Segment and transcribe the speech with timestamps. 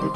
[0.00, 0.08] Hello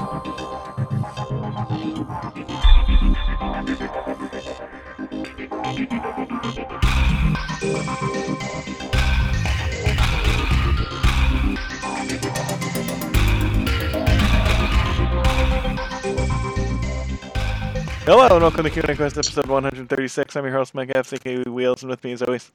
[18.30, 20.34] and welcome to Q&A Quest episode 136.
[20.34, 21.12] I'm your host, Mike F.
[21.12, 22.50] aka Wheels, and with me as always.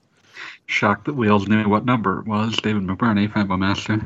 [0.66, 2.58] Shocked that Wheels knew what number it was.
[2.58, 4.02] David McBurney, Fanboy Master.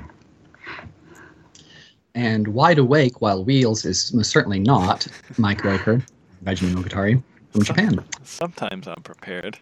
[2.15, 6.03] And wide awake while Wheels is most certainly not Mike Riker,
[6.43, 8.03] Benjamin Mogatari from Japan.
[8.23, 9.57] Sometimes I'm prepared.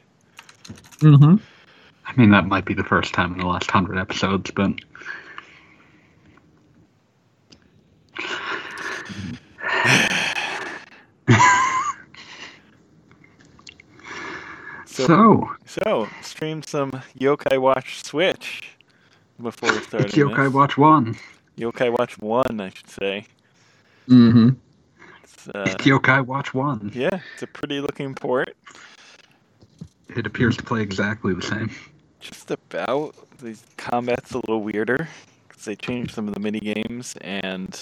[0.99, 1.35] Mm-hmm.
[2.05, 4.71] I mean, that might be the first time in the last hundred episodes, but
[14.85, 18.75] So, so so stream some Yokai Watch Switch
[19.41, 20.03] before we start.
[20.03, 21.15] it's Yokai Watch One.
[21.57, 23.25] Yokai Watch 1, I should say.
[24.09, 24.49] Mm-hmm.
[25.23, 26.91] It's, uh, It's Yokai Watch One.
[26.93, 28.55] yeah, it's a pretty looking port.
[30.15, 31.71] It appears to play exactly the same.
[32.19, 33.15] Just about.
[33.39, 35.07] The combat's a little weirder
[35.47, 37.79] because they changed some of the mini games and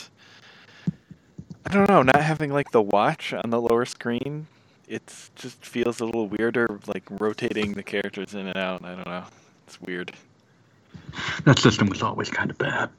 [1.65, 4.47] I don't know, not having like the watch on the lower screen,
[4.87, 8.83] it just feels a little weirder, like rotating the characters in and out.
[8.85, 9.23] I don't know.
[9.67, 10.13] It's weird.
[11.45, 12.89] That system was always kind of bad.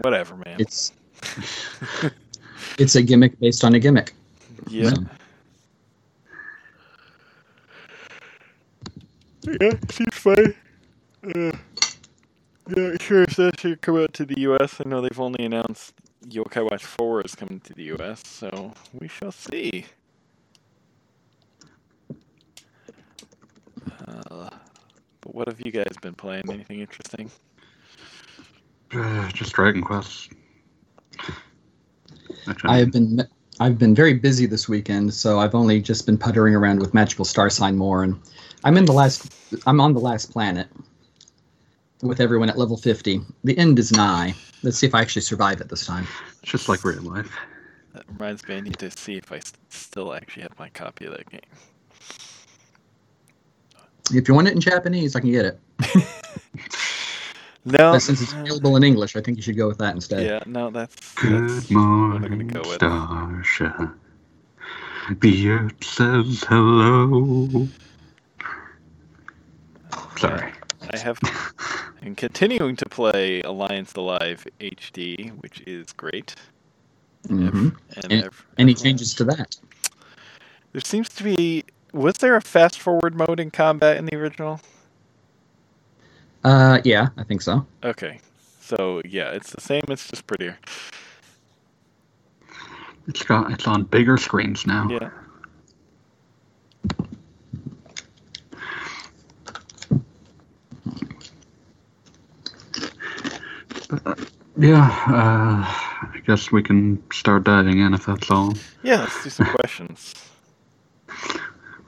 [0.00, 0.56] Whatever, man.
[0.58, 0.92] It's
[2.78, 4.12] it's a gimmick based on a gimmick.
[4.68, 4.92] yeah.
[9.60, 10.54] Yeah, seems fine.
[11.22, 11.52] Uh,
[12.74, 13.22] yeah, sure.
[13.22, 15.92] If that should come out to the U.S., I know they've only announced
[16.26, 19.84] Yokai Watch 4 is coming to the U.S., so we shall see.
[24.06, 24.53] Uh, but
[25.34, 26.44] what have you guys been playing?
[26.48, 27.30] Anything interesting?
[28.92, 30.30] Uh, just Dragon Quest.
[32.64, 33.26] I have been
[33.58, 37.24] I've been very busy this weekend, so I've only just been puttering around with Magical
[37.24, 38.20] Star Sign more, and
[38.62, 39.34] I'm in the last.
[39.66, 40.68] I'm on the last planet
[42.02, 43.20] with everyone at level 50.
[43.44, 44.34] The end is nigh.
[44.62, 46.06] Let's see if I actually survive it this time.
[46.42, 47.30] It's just like real life.
[47.94, 51.06] That reminds me, I need to see if I s- still actually have my copy
[51.06, 51.40] of that game.
[54.16, 55.60] If you want it in Japanese, I can get it.
[57.66, 60.22] No, But since it's available in English, I think you should go with that instead.
[60.26, 62.78] yeah, no, that's, that's Good what I'm gonna morning, go with.
[62.78, 63.94] Starsha.
[65.22, 67.66] The earth says hello.
[70.18, 70.52] Sorry.
[70.92, 71.18] I have
[72.02, 76.34] and continuing to play Alliance Alive HD, which is great.
[77.28, 77.74] Mhm.
[77.96, 79.56] And Any- I've- Any I've- changes to that?
[80.72, 81.64] There seems to be.
[81.94, 84.60] Was there a fast forward mode in combat in the original?
[86.42, 87.64] Uh, yeah, I think so.
[87.84, 88.18] Okay,
[88.60, 89.82] so yeah, it's the same.
[89.88, 90.58] It's just prettier.
[93.06, 94.88] It's got it's on bigger screens now.
[94.90, 95.10] Yeah.
[104.56, 108.54] Yeah, uh, I guess we can start diving in if that's all.
[108.82, 109.00] Yeah.
[109.02, 110.14] Let's do some questions.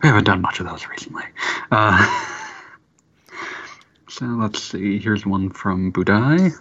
[0.07, 1.25] We haven't done much of those recently.
[1.73, 2.31] Uh,
[4.09, 5.01] so let's see.
[5.01, 6.53] Here's one from Budai.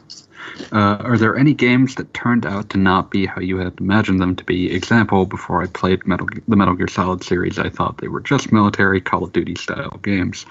[0.71, 4.19] Uh, are there any games that turned out to not be how you had imagined
[4.19, 4.73] them to be?
[4.73, 8.51] Example: Before I played Metal, the Metal Gear Solid series, I thought they were just
[8.51, 10.47] military Call of Duty style games.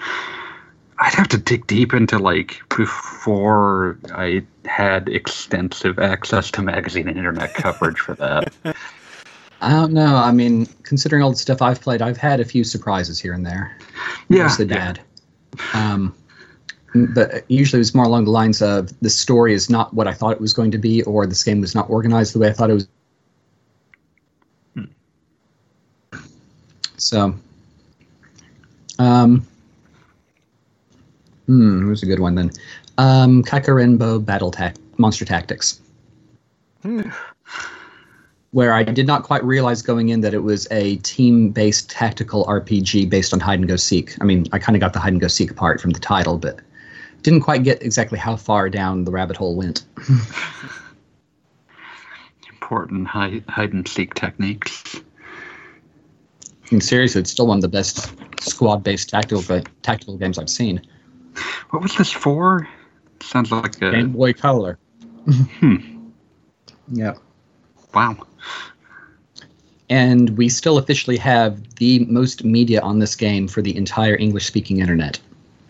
[0.97, 7.17] I'd have to dig deep into like before I had extensive access to magazine and
[7.17, 8.53] internet coverage for that.
[9.61, 10.15] I don't know.
[10.15, 13.45] I mean, considering all the stuff I've played, I've had a few surprises here and
[13.45, 13.77] there.
[14.29, 14.93] Yeah, Mostly yeah.
[14.93, 14.99] bad.
[15.73, 16.13] Um,
[17.13, 20.13] but usually it was more along the lines of the story is not what I
[20.13, 22.53] thought it was going to be, or this game was not organized the way I
[22.53, 22.87] thought it was.
[26.97, 27.35] So,
[28.99, 29.45] um,
[31.45, 32.51] hmm, who's a good one then?
[32.97, 35.81] Um, Battle Tac- Monster Tactics.
[36.81, 37.09] Hmm.
[38.55, 43.09] Where I did not quite realize going in that it was a team-based tactical RPG
[43.09, 44.15] based on hide and go seek.
[44.21, 46.37] I mean, I kind of got the hide and go seek part from the title,
[46.37, 46.61] but
[47.21, 49.83] didn't quite get exactly how far down the rabbit hole went.
[52.49, 55.01] Important hide, hide and seek techniques.
[56.71, 59.43] And seriously, it's still one of the best squad-based tactical
[59.81, 60.81] tactical games I've seen.
[61.71, 62.69] What was this for?
[63.21, 64.79] Sounds like a Game Boy Color.
[65.25, 65.75] Hmm.
[66.87, 67.15] Yeah.
[67.95, 68.17] Wow.
[69.89, 74.79] And we still officially have the most media on this game for the entire English-speaking
[74.79, 75.19] internet.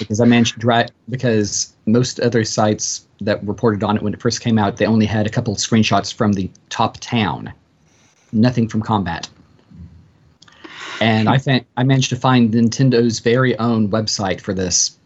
[0.00, 4.40] because I managed to because most other sites that reported on it when it first
[4.40, 7.52] came out, they only had a couple of screenshots from the top town,
[8.32, 9.28] nothing from combat.
[11.00, 14.96] And I fa- I managed to find Nintendo's very own website for this,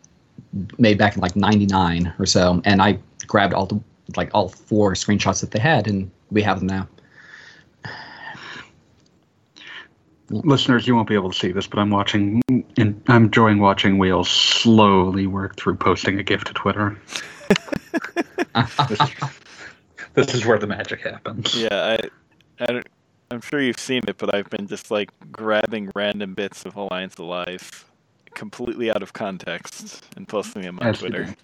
[0.79, 3.81] made back in like '99 or so, and I grabbed all the
[4.17, 6.89] like all four screenshots that they had, and we have them now.
[10.31, 12.43] Listeners, you won't be able to see this, but I'm watching.
[12.49, 16.99] and I'm enjoying watching Wheels slowly work through posting a gift to Twitter.
[18.89, 19.01] this, is,
[20.15, 21.55] this is where the magic happens.
[21.55, 22.09] Yeah, I,
[22.59, 22.89] I don't,
[23.31, 27.17] I'm sure you've seen it, but I've been just like grabbing random bits of Alliance
[27.19, 27.85] Alive,
[28.35, 31.25] completely out of context, and posting them on As Twitter.
[31.25, 31.35] do.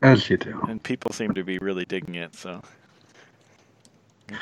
[0.00, 0.60] As you do.
[0.68, 2.77] And people seem to be really digging it, so I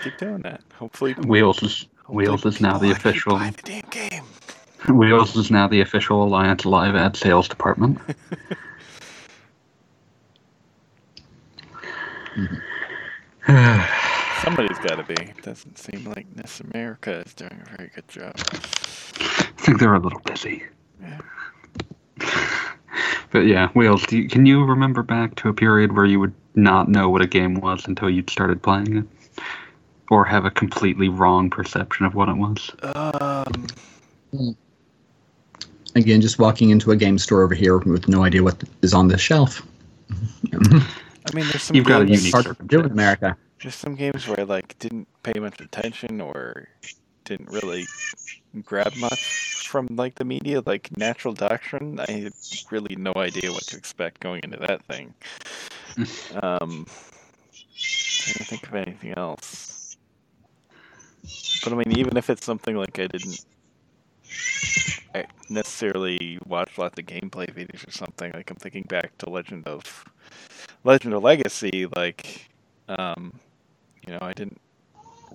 [0.03, 0.63] keep doing that.
[0.75, 3.37] Hopefully, Wheels is Wheels is now the official.
[3.37, 4.25] buy the damn game.
[4.97, 7.99] Wheels is now the official Alliance Alive ad sales department.
[13.47, 14.43] Mm-hmm.
[14.43, 15.15] Somebody's got to be.
[15.15, 18.35] It doesn't seem like NIS America is doing a very good job.
[18.39, 20.65] I think they're a little busy.
[21.01, 21.21] Yeah.
[23.33, 26.33] But yeah, Wheels, do you, can you remember back to a period where you would
[26.55, 29.05] not know what a game was until you'd started playing it?
[30.11, 32.71] Or have a completely wrong perception of what it was?
[32.83, 34.57] Um,
[35.95, 39.09] Again, just walking into a game store over here with no idea what is on
[39.09, 39.67] the shelf.
[40.53, 42.87] I mean, there's some You've got a games, unique Hard to do in.
[42.87, 43.37] America.
[43.59, 46.69] just some games where I like didn't pay much attention or
[47.25, 47.87] didn't really
[48.63, 51.99] grab much from like the media, like Natural Doctrine.
[51.99, 52.33] I had
[52.71, 55.15] really no idea what to expect going into that thing.
[56.43, 56.87] um,
[57.75, 59.76] trying to think of anything else.
[61.65, 63.41] But I mean, even if it's something like I didn't
[65.15, 69.67] I necessarily watch lots of gameplay videos or something, like I'm thinking back to Legend
[69.67, 70.05] of
[70.85, 72.49] Legend of Legacy, like
[72.89, 73.33] um,
[74.07, 74.61] you know, I didn't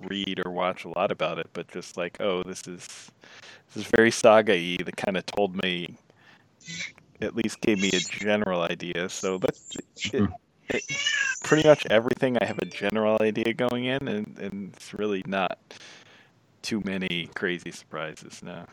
[0.08, 3.10] read or watch a lot about it, but just like, oh, this is
[3.74, 4.78] this is very saga-y.
[4.84, 5.96] That kind of told me,
[7.20, 9.08] at least gave me a general idea.
[9.08, 10.28] So that's it, Sure.
[10.74, 10.84] It,
[11.42, 12.38] pretty much everything.
[12.38, 15.58] I have a general idea going in, and, and it's really not
[16.62, 18.66] too many crazy surprises now.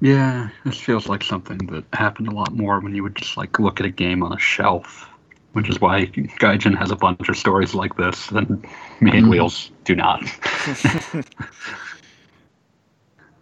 [0.00, 3.58] Yeah, this feels like something that happened a lot more when you would just like
[3.58, 5.08] look at a game on a shelf,
[5.52, 8.66] which is why Gaijin has a bunch of stories like this, and
[9.00, 9.30] me and Mhm.
[9.30, 10.22] Wheels do not.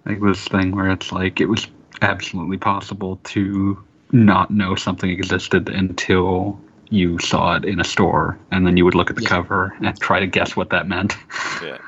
[0.04, 1.66] like this thing where it's like it was
[2.02, 3.82] absolutely possible to
[4.12, 8.94] not know something existed until you saw it in a store, and then you would
[8.94, 9.28] look at the Yeah.
[9.28, 11.14] cover and try to guess what that meant.
[11.62, 11.78] yeah,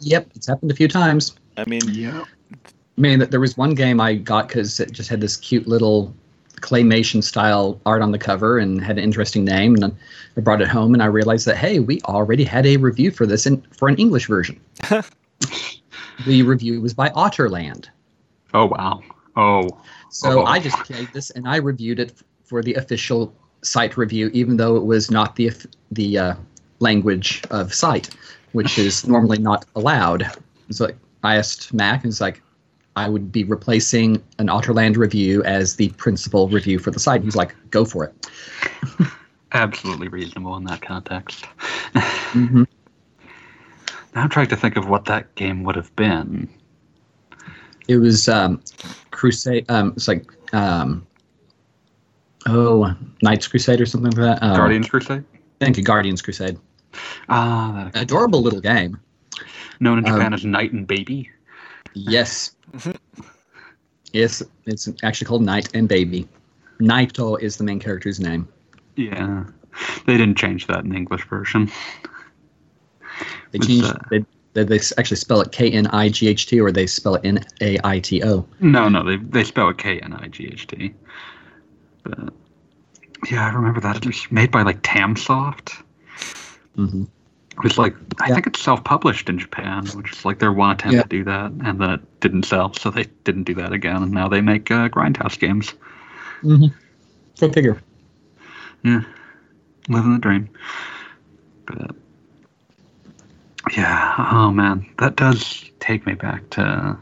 [0.00, 1.34] Yep, it's happened a few times.
[1.56, 2.24] I mean, Yeah.
[2.98, 6.14] I mean, there was one game I got because it just had this cute little
[6.60, 9.74] claymation style art on the cover and had an interesting name.
[9.74, 9.84] And
[10.36, 13.26] I brought it home and I realized that hey, we already had a review for
[13.26, 14.60] this in for an English version.
[16.26, 17.86] the review was by Otterland.
[18.54, 19.02] Oh wow.
[19.36, 19.68] Oh.
[20.10, 20.44] So Oh.
[20.44, 22.12] I just played this and I reviewed it
[22.44, 25.52] for the official site review, even though it was not the
[25.90, 26.34] the uh,
[26.80, 28.10] language of site,
[28.52, 30.30] which is normally not allowed.
[30.70, 30.90] So
[31.22, 32.42] I asked Mac, and it's like,
[32.96, 37.22] I would be replacing an Otterland review as the principal review for the site.
[37.22, 38.26] He's like, go for it.
[39.52, 41.46] absolutely reasonable in that context.
[42.32, 42.62] Mm-hmm.
[44.14, 46.48] Now I'm trying to think of what that game would have been.
[47.88, 48.62] It was um,
[49.10, 49.70] Crusade.
[49.70, 51.06] Um, it's like um,
[52.46, 54.42] oh, Knights Crusade or something like that.
[54.42, 55.24] Um, Guardians Crusade?
[55.60, 56.58] Thank you, Guardians Crusade.
[57.28, 58.98] Ah, that Adorable little game.
[59.80, 61.30] known in Japan Um, as Knight and Baby.
[61.94, 62.52] Yes.
[64.12, 66.28] yes, it's actually called Knight and Baby.
[66.80, 68.48] Naito is the main character's name.
[68.96, 69.44] Yeah.
[70.06, 71.70] They didn't change that in the English version.
[73.52, 73.84] They It's, changed.
[73.86, 76.86] uh, they, they, they actually spell it K N I G H T or they
[76.86, 78.46] spell it N A I T O.
[78.60, 80.92] No, no, they they spell it K N I G H T.
[82.02, 82.32] But
[83.30, 83.96] yeah, I remember that.
[83.96, 85.82] It was made by like Tamsoft.
[86.76, 87.04] Mm-hmm.
[87.04, 88.34] It was like I Yeah.
[88.34, 91.02] think it's self-published in Japan, which is like their one attempt Yeah.
[91.02, 94.10] to do that, and then it didn't sell, so they didn't do that again, and
[94.12, 95.74] now they make uh, Grindhouse games.
[96.42, 96.68] Mm-hmm.
[97.40, 97.80] Go figure.
[98.82, 99.02] Yeah,
[99.88, 100.48] living the dream.
[101.66, 101.94] But
[103.76, 106.96] yeah, oh man, that does take me back to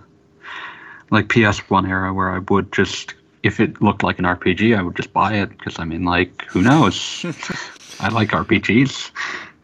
[1.10, 4.96] like PS1 era where I would just, if it looked like an RPG, I would
[4.96, 7.24] just buy it because I mean, like, who knows?
[8.00, 9.10] I like RPGs.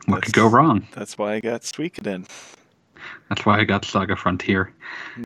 [0.07, 0.87] What could go wrong?
[0.93, 2.29] That's why I got Suikoden.
[3.29, 4.73] That's why I got Saga Frontier.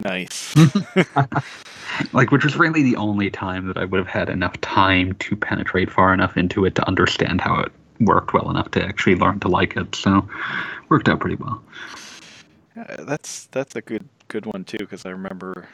[0.05, 0.55] Nice.
[2.13, 5.37] like which was really the only time that I would have had enough time to
[5.37, 9.41] penetrate far enough into it to understand how it worked well enough to actually learn
[9.41, 9.95] to like it.
[9.95, 10.27] So
[10.89, 11.63] worked out pretty well.
[12.77, 15.69] Yeah, that's that's a good good one too because I remember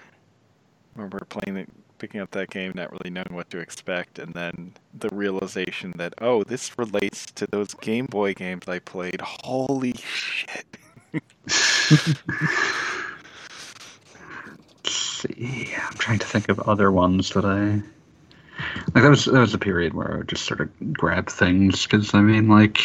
[0.97, 4.73] remember playing it, picking up that game, not really knowing what to expect, and then
[4.95, 9.21] the realization that oh, this relates to those Game Boy games I played.
[9.21, 10.67] Holy shit!
[14.87, 15.75] See.
[15.77, 17.83] I'm trying to think of other ones that I
[18.95, 19.03] like.
[19.03, 22.15] That was that was a period where I would just sort of grab things because
[22.15, 22.81] I mean, like,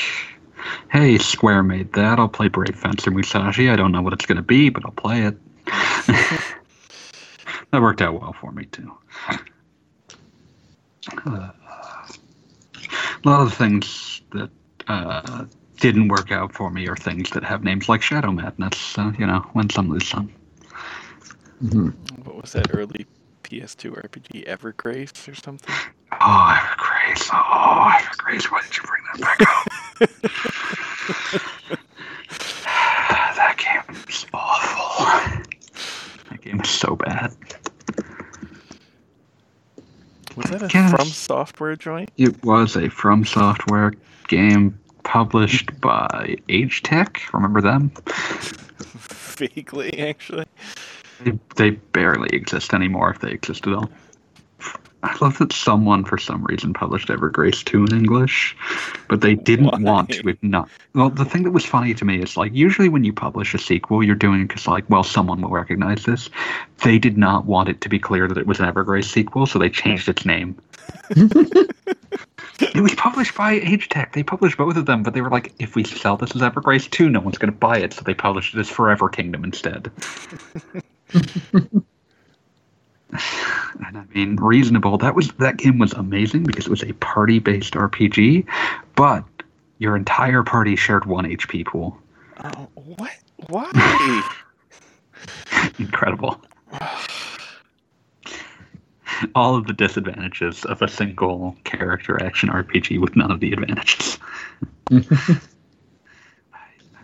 [0.92, 2.20] hey, Square made that.
[2.20, 3.70] I'll play Brave Fencer Musashi.
[3.70, 5.38] I don't know what it's going to be, but I'll play it.
[7.72, 8.92] that worked out well for me too.
[11.26, 11.50] Uh,
[13.24, 14.50] a lot of the things that
[14.88, 15.46] uh,
[15.80, 18.78] didn't work out for me are things that have names like Shadow Madness.
[18.78, 20.32] So you know, win some, lose some.
[21.60, 21.90] hmm
[22.24, 23.06] What was that early
[23.44, 25.76] PS2 RPG, Evergrace or something?
[26.12, 27.30] Oh, Evergrace.
[27.34, 28.52] Oh, Evergrace.
[28.52, 29.68] Why did you bring that back up?
[33.36, 34.51] that game is awful.
[34.51, 34.51] That
[36.52, 37.36] game so bad.
[40.36, 40.92] Was that a Gosh.
[40.92, 42.12] From Software joint?
[42.18, 43.94] It was a From Software
[44.28, 47.34] game published by Agetec.
[47.34, 47.92] Remember them?
[49.38, 50.46] Vaguely, actually.
[51.24, 53.90] They, they barely exist anymore if they exist at all.
[55.04, 58.56] I love that someone, for some reason, published Evergrace 2 in English,
[59.08, 59.80] but they didn't Why?
[59.80, 60.70] want to not.
[60.94, 63.58] Well, the thing that was funny to me is like, usually when you publish a
[63.58, 66.30] sequel, you're doing it because, like, well, someone will recognize this.
[66.84, 69.58] They did not want it to be clear that it was an Evergrace sequel, so
[69.58, 70.56] they changed its name.
[71.10, 74.14] it was published by Agetec.
[74.14, 76.90] They published both of them, but they were like, if we sell this as Evergrace
[76.90, 79.92] 2, no one's going to buy it, so they published it as Forever Kingdom instead.
[83.86, 84.98] and I mean, reasonable.
[84.98, 88.46] That was that game was amazing because it was a party-based RPG,
[88.96, 89.24] but
[89.80, 91.98] your entire party shared one HP pool.
[92.44, 93.18] Oh, what?
[93.48, 94.30] Why?
[95.80, 96.42] Incredible.
[99.36, 104.18] All of the disadvantages of a single character action RPG with none of the advantages.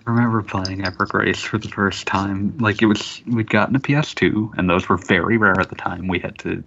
[0.08, 2.58] Remember playing Evergrace for the first time.
[2.60, 6.08] Like it was, we'd gotten a PS2, and those were very rare at the time.
[6.08, 6.64] We had to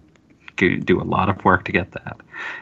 [0.57, 2.19] do a lot of work to get that,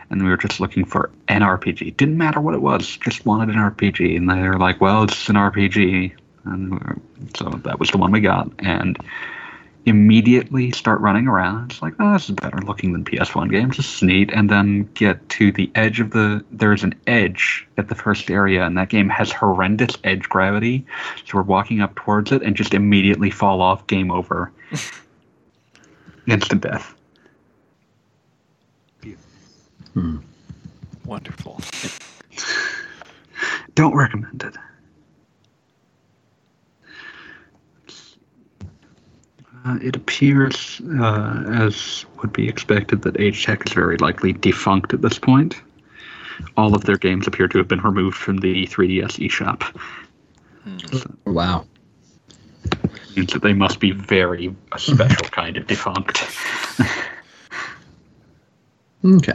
[0.08, 1.96] and we were just looking for an RPG.
[1.96, 4.16] Didn't matter what it was, just wanted an RPG.
[4.16, 6.12] And they were like, "Well, it's an RPG,"
[6.44, 7.00] and
[7.36, 8.52] so that was the one we got.
[8.60, 8.96] And
[9.88, 11.72] immediately start running around.
[11.72, 13.76] It's like, oh, this is better looking than PS1 games.
[13.76, 14.30] This is neat.
[14.32, 16.44] And then get to the edge of the.
[16.50, 20.86] There's an edge at the first area, and that game has horrendous edge gravity.
[21.24, 23.86] So we're walking up towards it and just immediately fall off.
[23.86, 24.52] Game over.
[26.26, 26.94] Instant death.
[29.94, 30.18] Hmm.
[31.04, 31.60] Wonderful.
[33.74, 34.56] Don't recommend it.
[39.68, 45.02] Uh, it appears, uh, as would be expected, that Agetec is very likely defunct at
[45.02, 45.56] this point.
[46.56, 49.62] All of their games appear to have been removed from the 3DS eShop.
[50.64, 51.32] Hmm.
[51.32, 51.66] Wow.
[53.14, 56.24] Means that they must be very a special kind of defunct.
[59.04, 59.32] Okay.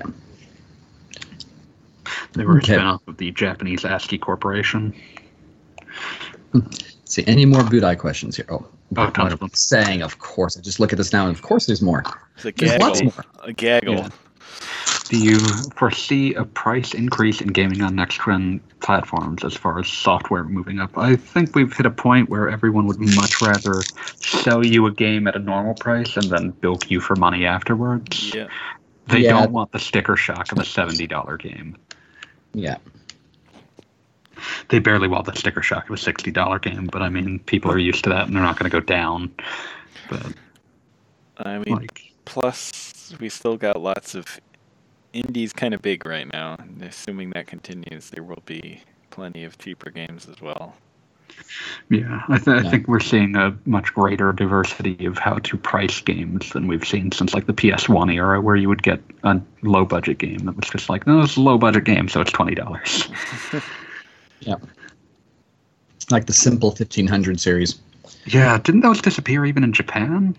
[2.34, 2.74] They were Okay.
[2.74, 4.94] a spin-off of the Japanese ASCII Corporation.
[7.06, 8.46] See, any more Budai questions here?
[8.50, 9.56] Oh, Oh, tons of I'm them.
[9.56, 10.56] saying, of course.
[10.56, 12.04] I just look at this now, and of course, there's more.
[12.36, 13.14] It's a There's lots gaggle.
[13.40, 13.48] more.
[13.50, 13.96] A gaggle.
[13.96, 14.10] Yeah.
[15.10, 15.40] Do you
[15.76, 20.80] foresee a price increase in gaming on next gen platforms as far as software moving
[20.80, 20.96] up?
[20.98, 23.82] I think we've hit a point where everyone would much rather
[24.20, 28.34] sell you a game at a normal price and then bilk you for money afterwards.
[28.34, 28.48] Yeah.
[29.08, 29.32] They Yeah.
[29.42, 31.76] don't want the sticker shock of a $70 game.
[32.54, 32.78] Yeah.
[34.70, 37.78] They barely want the sticker shock of a $60 game, but I mean, people are
[37.80, 39.32] used to that and they're not going to go down.
[40.10, 40.26] But,
[41.38, 44.40] I mean, like, plus we still got lots of
[45.14, 46.56] indies kind of big right now.
[46.60, 50.76] And assuming that continues, there will be plenty of cheaper games as well.
[51.90, 52.70] Yeah, I, th- I Yeah.
[52.70, 57.12] think we're seeing a much greater diversity of how to price games than we've seen
[57.12, 60.70] since like the PS1 era, where you would get a low budget game that was
[60.70, 63.08] just like, no, it's a low budget game, so it's twenty dollars.
[66.12, 67.80] Like the simple 1500 series.
[68.26, 70.36] yeah, didn't those disappear even in Japan?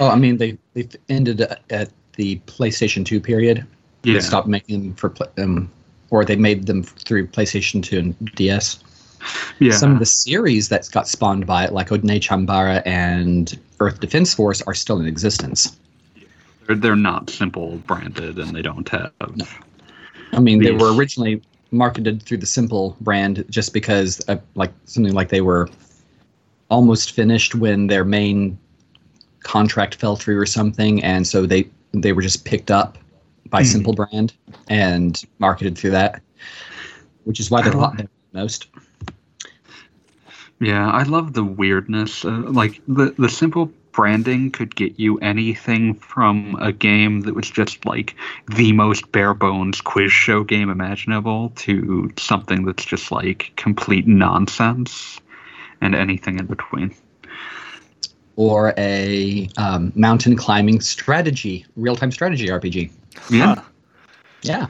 [0.00, 3.66] Oh, I mean, they they ended at the PlayStation 2 period.
[4.04, 5.70] Yeah, They stopped making them for, um,
[6.10, 8.78] or they made them through PlayStation 2 and DS.
[9.58, 9.72] yeah.
[9.72, 14.62] Some of the series that got spawned by it, like Onechanbara and Earth Defense Force,
[14.62, 15.76] are still in existence.
[16.66, 19.12] they're, they're not simple branded, and they don't have.
[20.32, 21.42] I mean, they were originally
[21.74, 25.68] marketed through the Simple brand just because, uh, like, something like they were
[26.70, 28.56] almost finished when their main
[29.42, 32.98] contract fell through or something, and so they they were just picked up
[33.50, 33.66] by Mhm.
[33.66, 34.32] Simple brand
[34.68, 36.22] and marketed through that,
[37.24, 38.66] which is why they bought them most.
[40.60, 42.24] Yeah, I love the weirdness.
[42.24, 47.48] Uh, like the the simple branding could get you anything from a game that was
[47.48, 48.14] just like
[48.54, 55.20] the most bare bones quiz show game imaginable to something that's just like complete nonsense
[55.80, 56.94] and anything in between.
[58.36, 62.90] Or a um, mountain climbing strategy, real time strategy RPG.
[63.30, 63.54] Yeah.
[63.54, 63.62] Huh.
[64.42, 64.66] Yeah.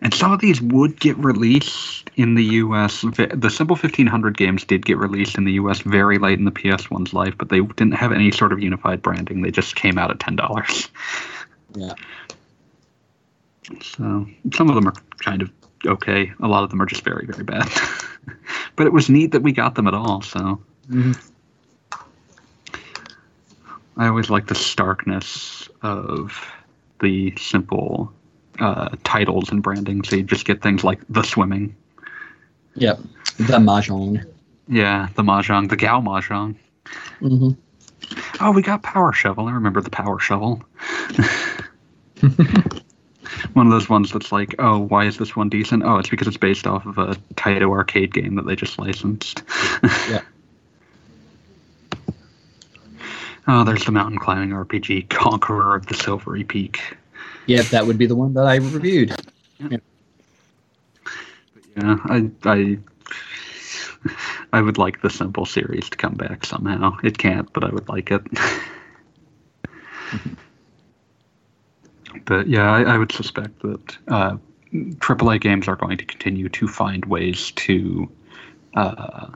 [0.00, 3.02] And some of these would get released in the US.
[3.02, 7.12] The Simple 1500 games did get released in the US very late in the PS1's
[7.12, 9.42] life, but they didn't have any sort of unified branding.
[9.42, 10.90] They just came out at $10.
[11.74, 11.94] Yeah.
[13.82, 15.50] So some of them are kind of
[15.86, 16.32] okay.
[16.40, 17.70] A lot of them are just very, very bad.
[18.76, 20.22] but it was neat that we got them at all.
[20.22, 20.60] So
[20.90, 21.16] Mhm.
[23.96, 26.32] I always like the starkness of
[27.00, 28.12] the simple
[28.60, 30.04] uh, titles and branding.
[30.04, 31.74] So you just get things like the swimming,
[32.76, 33.00] Yep.
[33.38, 34.24] The Mahjong.
[34.68, 36.56] yeah, the mahjong, the Gao mahjong.
[37.20, 37.50] hmm
[38.40, 39.46] Oh, we got Power Shovel.
[39.46, 40.62] I remember the Power Shovel.
[43.52, 45.82] one of those ones that's like, oh, why is this one decent?
[45.84, 49.42] Oh, it's because it's based off of a Taito arcade game that they just licensed.
[50.08, 50.22] Yeah.
[53.48, 56.96] Oh, there's the mountain climbing RPG, Conqueror of the Silvery Peak.
[57.46, 59.14] Yep, that would be the one that I reviewed.
[61.76, 62.78] Yeah, I, I,
[64.52, 66.96] I would like the simple series to come back somehow.
[67.02, 68.22] It can't, but I would like it.
[72.24, 74.36] but yeah, I, I would suspect that uh,
[74.72, 78.10] AAA games are going to continue to find ways to
[78.74, 79.28] uh,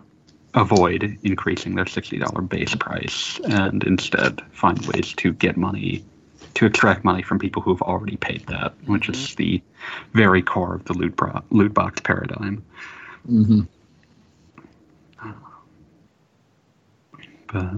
[0.54, 6.04] avoid increasing their sixty dollar base price and instead find ways to get money
[6.54, 9.60] to extract money from people who have already paid that, which is the
[10.12, 12.64] very core of the loot, bro- loot box paradigm.
[13.26, 13.60] hmm
[17.52, 17.74] But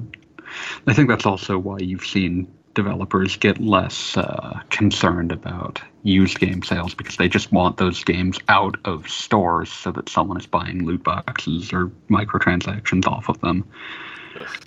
[0.87, 6.63] I think that's also why you've seen developers get less uh, concerned about used game
[6.63, 10.85] sales because they just want those games out of stores so that someone is buying
[10.85, 13.65] loot boxes or microtransactions off of them.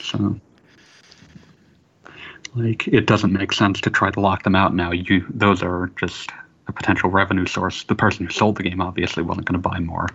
[0.01, 0.39] So,
[2.55, 4.91] like, it doesn't make sense to try to lock them out now.
[4.91, 6.31] You those are just
[6.67, 7.83] a potential revenue source.
[7.83, 10.07] The person who sold the game obviously wasn't going to buy more.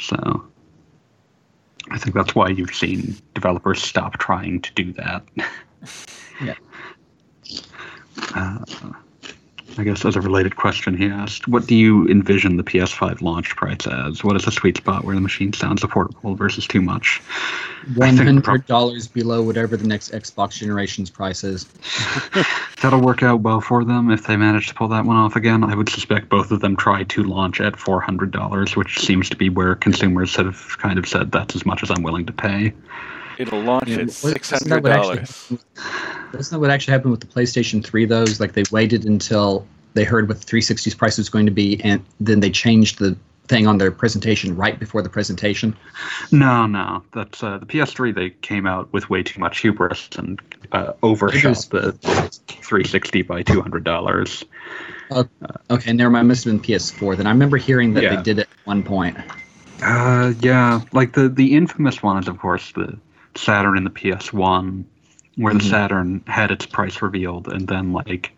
[0.00, 0.44] So,
[1.90, 5.24] I think that's why you've seen developers stop trying to do that.
[6.42, 6.54] Yeah.
[8.34, 8.64] Uh,
[9.78, 13.56] I guess as a related question, he asked, "What do you envision the PS5 launch
[13.56, 14.24] price as?
[14.24, 17.20] What is the sweet spot where the machine sounds affordable versus too much?"
[17.94, 21.66] One hundred dollars below whatever the next Xbox generation's price is.
[22.82, 25.64] That'll work out well for them if they manage to pull that one off again.
[25.64, 29.28] I would suspect both of them try to launch at four hundred dollars, which seems
[29.30, 32.32] to be where consumers have kind of said that's as much as I'm willing to
[32.32, 32.72] pay.
[33.40, 35.52] It'll launch Yeah, at wasn't six that hundred what actually dollars.
[36.38, 38.24] Isn't that what actually happened with the PlayStation 3, though?
[38.38, 42.04] Like they waited until they heard what the 360's price was going to be, and
[42.20, 43.16] then they changed the
[43.48, 45.74] thing on their presentation right before the presentation.
[46.30, 48.14] No, no, that's uh, the PS3.
[48.14, 51.92] They came out with way too much hubris and uh, overshot the
[52.46, 54.44] 360 by two hundred dollars.
[55.70, 56.28] Okay, never mind.
[56.28, 57.16] Must have been PS4.
[57.16, 58.16] Then I remember hearing that Yeah.
[58.16, 59.16] they did it at one point.
[59.82, 62.96] Uh, yeah, like the the infamous one is of course the
[63.34, 64.84] Saturn and the PS1,
[65.36, 65.70] where the Mhm.
[65.70, 68.32] Saturn had its price revealed, and then like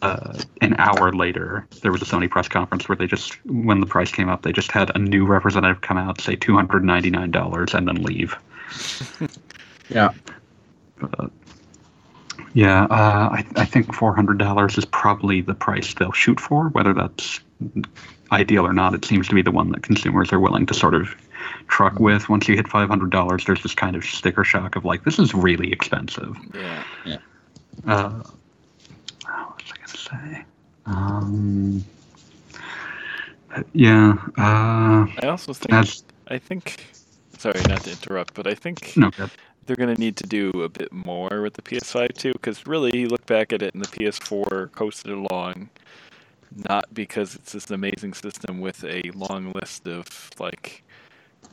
[0.00, 3.86] uh, an hour later, there was a Sony press conference where they just, when the
[3.86, 7.10] price came up, they just had a new representative come out, say two hundred ninety
[7.10, 8.36] nine dollars, and then leave.
[9.88, 10.12] Yeah.
[11.00, 11.30] But,
[12.54, 16.68] yeah, uh, I, I think four hundred dollars is probably the price they'll shoot for.
[16.68, 17.40] Whether that's
[18.30, 20.94] ideal or not, it seems to be the one that consumers are willing to sort
[20.94, 21.14] of
[21.68, 22.28] truck with.
[22.28, 25.18] Once you hit five hundred dollars, there's this kind of sticker shock of like, this
[25.18, 26.36] is really expensive.
[26.54, 27.18] Yeah.
[27.86, 28.22] Uh,
[29.24, 29.88] what was I gonna
[30.34, 30.44] say?
[30.86, 31.84] Um,
[33.72, 34.14] yeah.
[34.38, 36.86] Uh, I also think That's- I think
[37.38, 39.30] sorry not to interrupt, but I think no, good.
[39.66, 42.96] they're going to need to do a bit more with the PS5 too, because really,
[42.96, 45.68] you look back at it, and the PS4 coasted along,
[46.68, 50.84] not because it's this amazing system with a long list of like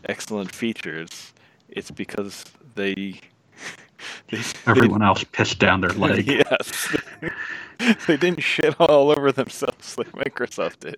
[0.07, 1.33] excellent features.
[1.69, 3.19] It's because they
[4.29, 6.25] They, Everyone else pissed down their leg.
[6.27, 6.95] yes.
[8.07, 10.97] they didn't shit all over themselves like Microsoft did.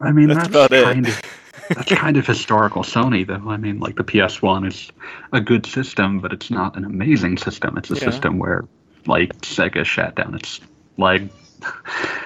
[0.00, 0.84] I mean, That's that's, about it.
[0.84, 1.22] kind of
[1.68, 3.48] that's kind of historical Sony, though.
[3.48, 4.90] I mean, like the PS1 is
[5.32, 7.76] a good system, but it's not an amazing system.
[7.76, 8.00] It's a Yeah.
[8.10, 8.64] system where,
[9.06, 10.60] like, Sega shat down its
[10.96, 11.28] leg,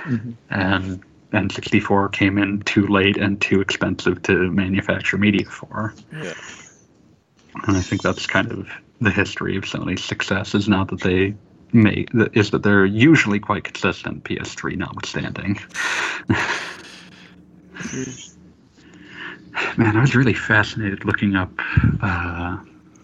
[0.07, 0.35] Mhm.
[0.50, 1.03] and
[1.35, 5.94] N64 came in too late and too expensive to manufacture media for.
[6.12, 6.35] Yeah.
[7.66, 8.68] And I think that's kind of
[9.01, 11.35] the history of Sony's success is not that they
[11.73, 15.59] make is that they're usually quite consistent, PS3 notwithstanding.
[19.77, 21.51] Man, I was really fascinated looking up
[22.01, 22.59] uh,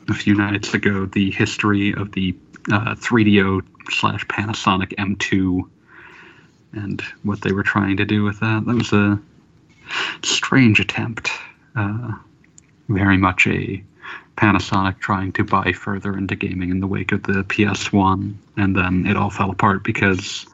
[0.09, 2.37] a few nights ago the history of the
[2.73, 5.69] uh, 3DO slash Panasonic M2
[6.72, 8.64] and what they were trying to do with that.
[8.66, 9.20] That was a
[10.22, 11.30] strange attempt.
[11.74, 12.12] Uh,
[12.88, 13.83] very much a
[14.37, 19.06] Panasonic trying to buy further into gaming in the wake of the PS1, and then
[19.06, 20.46] it all fell apart because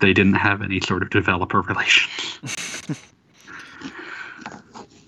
[0.00, 2.38] they didn't have any sort of developer relations.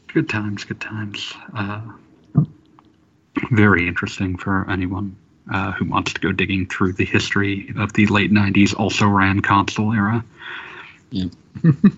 [0.09, 1.33] good times, good times.
[1.55, 1.81] Uh,
[3.53, 5.17] very interesting for anyone
[5.53, 9.41] uh, who wants to go digging through the history of the late 90s also ran
[9.41, 10.25] console era.
[11.17, 11.73] Yeah.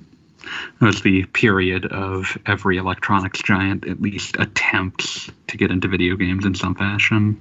[0.81, 6.17] It was the period of every electronics giant at least attempts to get into video
[6.17, 7.39] games in some fashion.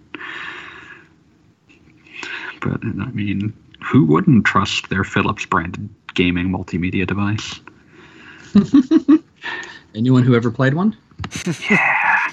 [2.60, 7.60] But I mean, who wouldn't trust their Philips branded gaming multimedia device?
[9.96, 10.98] Anyone who ever played one?
[11.70, 12.32] Yeah.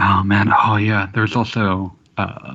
[0.00, 0.52] Oh man.
[0.64, 1.08] Oh yeah.
[1.12, 2.54] There's also uh,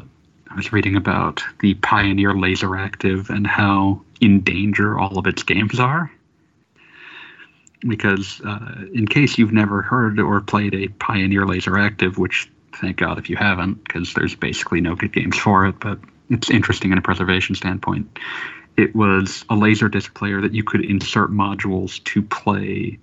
[0.53, 5.41] I was reading about the Pioneer Laser Active and how in danger all of its
[5.41, 6.11] games are.
[7.79, 12.97] Because uh, in case you've never heard or played a Pioneer Laser Active, which thank
[12.97, 15.97] God if you haven't, because there's basically no good games for it, but
[16.29, 18.19] it's interesting in a preservation standpoint.
[18.77, 22.99] It was a laser disc player that you could insert modules to play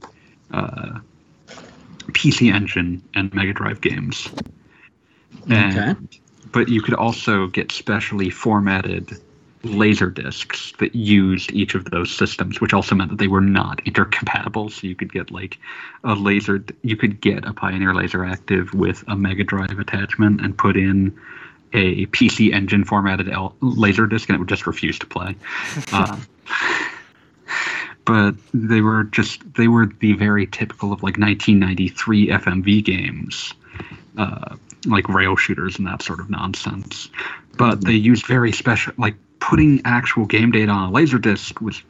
[0.53, 1.01] uh,
[2.13, 4.29] PC Engine and Mega Drive games.
[5.49, 6.20] And, Okay.
[6.53, 9.21] But you could also get specially formatted
[9.63, 13.85] laser discs that used each of those systems, which also meant that they were not
[13.85, 14.71] intercompatible.
[14.73, 15.59] So you could get like
[16.03, 20.57] a laser, you could get a Pioneer Laser Active with a Mega Drive attachment and
[20.57, 21.19] put in
[21.73, 25.37] a PC Engine formatted L- laser disc, and it would just refuse to play.
[25.93, 26.19] Uh,
[28.05, 33.55] but they were just they were the very typical of like 1993 FMV games,
[34.17, 37.11] uh, like rail shooters and that sort of nonsense.
[37.57, 41.83] But they used very special like putting actual game data on a laser disc was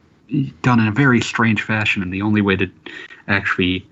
[0.62, 2.70] done in a very strange fashion, and the only way to
[3.28, 3.86] actually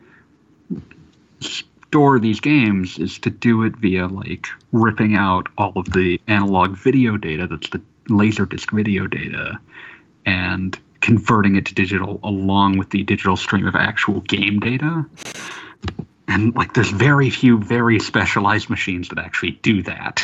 [1.40, 6.76] store these games is to do it via like ripping out all of the analog
[6.76, 9.58] video data that's the laser disc video data
[10.26, 15.06] and converting it to digital along with the digital stream of actual game data
[16.28, 20.22] and like there's very few very specialized machines that actually do that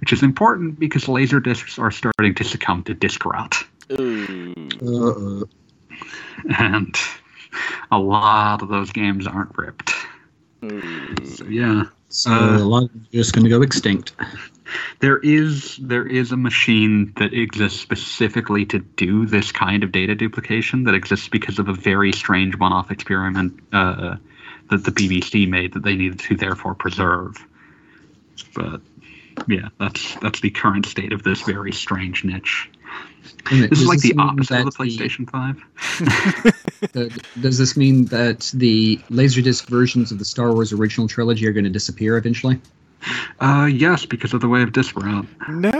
[0.00, 3.56] which is important because laser discs are starting to succumb to disk rot
[3.98, 4.54] Ooh.
[4.82, 5.44] Uh,
[6.58, 6.94] and
[7.90, 9.92] a lot of those games aren't ripped
[10.64, 11.16] Ooh.
[11.24, 14.12] so yeah so Uh, a lot of them are just going to go extinct.
[15.00, 20.14] There is there is a machine that exists specifically to do this kind of data
[20.14, 24.16] duplication that exists because of a very strange one-off experiment uh,
[24.70, 27.36] that the BBC made that they needed to therefore preserve.
[28.54, 28.80] But
[29.46, 32.70] yeah, that's that's the current state of this very strange niche.
[33.50, 35.62] And This does is like the opposite of the that PlayStation Five.
[36.92, 41.52] the- does this mean that the Laserdisc versions of the Star Wars original trilogy are
[41.52, 42.60] going to disappear eventually?
[43.40, 45.26] Uh, yes, because of the way of disk route.
[45.48, 45.70] No.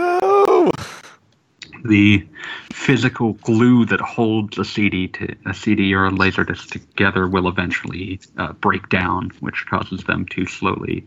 [1.83, 2.27] The
[2.71, 8.19] physical glue that holds a CD to a CD or a laserdisc together will eventually
[8.37, 11.05] uh, break down, which causes them to slowly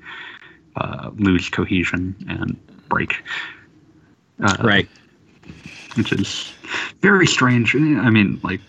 [0.77, 2.59] uh, lose cohesion and
[2.89, 3.23] break.
[4.43, 4.89] Uh, right.
[5.95, 6.53] Which is
[7.01, 7.75] very strange.
[7.75, 8.61] I mean, like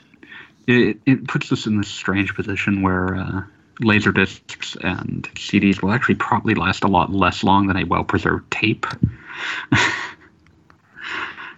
[0.68, 3.44] it, it puts us in this strange position where uh,
[3.80, 8.50] laser discs and CDs will actually probably last a lot less long than a well-preserved
[8.52, 8.86] tape.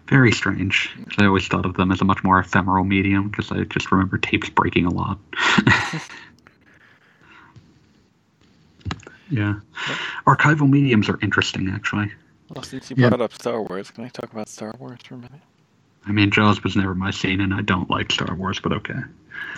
[0.08, 0.96] Very strange.
[1.18, 4.18] I always thought of them as a much more ephemeral medium because I just remember
[4.20, 5.18] tapes breaking a lot.
[9.30, 9.56] yeah.
[10.28, 12.12] Archival mediums are interesting, actually.
[12.54, 13.10] Well, since you Yeah.
[13.10, 15.42] brought up Star Wars, can I talk about Star Wars for a minute?
[16.06, 19.00] I mean, Jaws was never my scene, and I don't like Star Wars, but okay.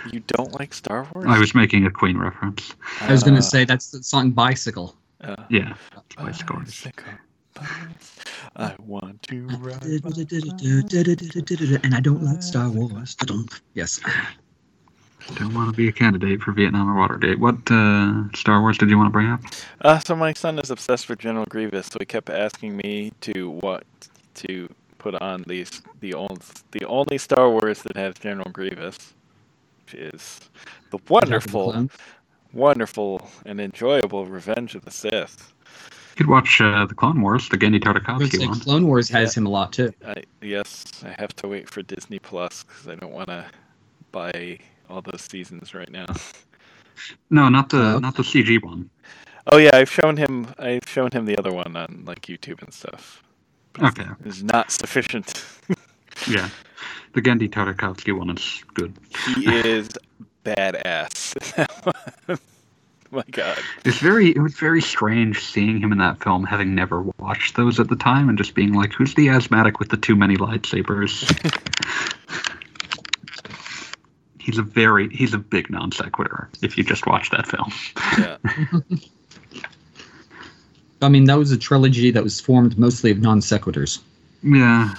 [0.09, 1.27] You don't like Star Wars?
[1.27, 2.73] I was making a Queen reference.
[3.01, 4.95] I was going Uh, to say that's the song Bicycle.
[5.21, 6.61] uh, Yeah, uh, bicycle.
[7.59, 7.93] Sicko.
[7.93, 8.15] bus.
[8.55, 9.83] I want to ride.
[11.83, 13.15] And I don't like Star Wars.
[13.73, 13.99] Yes.
[15.29, 17.39] I don't want to be a candidate for Vietnam or Watergate.
[17.39, 19.41] What uh, Star Wars did you want to bring up?
[19.81, 23.49] Uh, so my son is obsessed with General Grievous, so he kept asking me to
[23.49, 23.83] what
[24.35, 26.37] to put on these the only
[26.71, 29.13] the only Star Wars that has General Grievous,
[29.85, 30.39] which is
[30.91, 31.89] the wonderful,
[32.53, 35.53] wonderful and enjoyable Revenge of the Sith.
[36.17, 38.01] You could watch uh, the Clone Wars, the Genndy I was
[38.31, 38.59] Tartakovsky gonna one.
[38.59, 39.93] Clone Wars has him a lot too.
[40.03, 43.45] I yes, I have to wait for Disney Plus because I don't want to
[44.11, 44.57] buy
[44.89, 46.07] all those seasons right now.
[47.29, 47.99] No, not the Oh.
[47.99, 48.89] not the CG one.
[49.45, 50.47] Oh yeah, I've shown him.
[50.57, 53.21] I've shown him the other one on like YouTube and stuff.
[53.79, 55.45] Okay, It's not sufficient.
[56.27, 56.49] yeah,
[57.13, 58.97] the Genndy Tartakovsky one is good.
[59.35, 59.87] he is
[60.43, 61.35] badass.
[63.11, 63.57] My God.
[63.85, 67.79] It's very it was very strange seeing him in that film, having never watched those
[67.79, 71.23] at the time, and just being like, "Who's the asthmatic with the too many lightsabers?"
[74.39, 76.49] he's a very he's a big non sequitur.
[76.61, 77.71] If you just watch that film,
[78.17, 78.37] Yeah.
[81.01, 83.99] I mean, that was a trilogy that was formed mostly of non sequiturs.
[84.43, 84.95] yeah.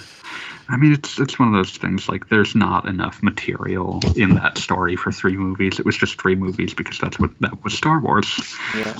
[0.70, 2.08] I mean, it's it's one of those things.
[2.08, 5.78] Like, there's not enough material in that story for three movies.
[5.78, 8.56] It was just three movies because that's what that was Star Wars.
[8.76, 8.96] Yeah.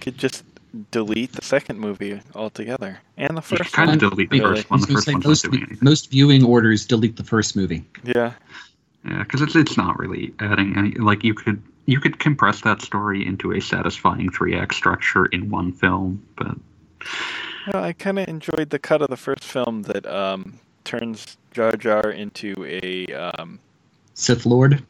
[0.00, 0.44] Could just
[0.90, 3.94] delete the second movie altogether and the first kind one.
[4.02, 4.56] of delete the Really?
[4.56, 4.80] first one.
[4.80, 7.84] The first gonna one's say, most, most viewing orders delete the first movie.
[8.02, 8.32] Yeah.
[9.06, 10.92] Yeah, because it's it's not really adding any.
[10.92, 15.50] Like you could you could compress that story into a satisfying three act structure in
[15.50, 16.56] one film, but
[17.72, 22.10] I kind of enjoyed the cut of the first film that um, turns Jar Jar
[22.10, 23.06] into a.
[23.12, 23.58] Um,
[24.14, 24.82] Sith Lord.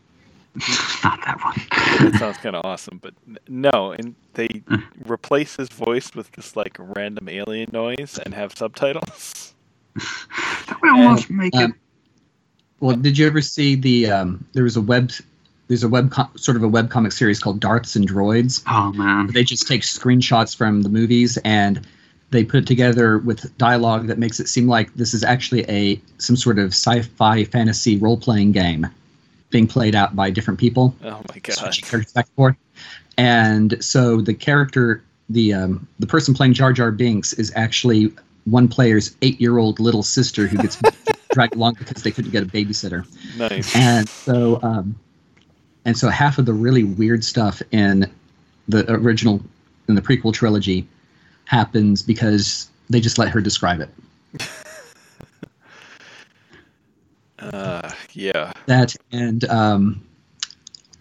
[1.05, 2.11] not that one.
[2.13, 3.13] that sounds kind of awesome, but
[3.49, 4.63] no, and they
[5.07, 9.53] replace his voice with just like random alien noise and have subtitles.
[9.97, 11.63] that would almost make it.
[11.63, 11.75] um,
[12.81, 14.11] Well, did you ever see the?
[14.11, 15.11] Um, there was a web.
[15.67, 18.63] There's a web com- sort of a web comic series called Darths and Droids.
[18.69, 21.85] Oh man, They just take screenshots from the movies and
[22.31, 26.01] they put it together with dialogue that makes it seem like this is actually a
[26.19, 28.87] some sort of sci-fi fantasy role-playing game
[29.51, 30.95] being played out by different people.
[31.05, 31.55] Oh my god!
[31.55, 32.57] switching characters back and forth.
[33.17, 38.13] And so the character, the um, the person playing Jar Jar Binks is actually
[38.45, 40.81] one player's eight-year-old little sister who gets
[41.33, 43.07] dragged along because they couldn't get a babysitter.
[43.39, 43.75] Nice.
[43.75, 44.99] And so, um,
[45.85, 48.11] and so half of the really weird stuff in
[48.69, 49.41] the original,
[49.89, 50.87] in the prequel trilogy,
[51.47, 53.91] happens because they just let her describe it.
[57.53, 58.53] Uh, yeah.
[58.67, 60.03] That and um,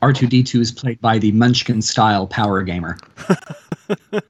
[0.02, 2.98] R2D2 is played by the Munchkin style power gamer.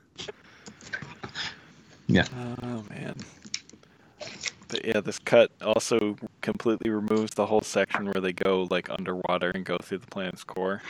[2.08, 2.28] yeah.
[2.62, 3.16] Oh man.
[4.68, 9.50] But yeah, this cut also completely removes the whole section where they go like underwater
[9.52, 10.82] and go through the planet's core.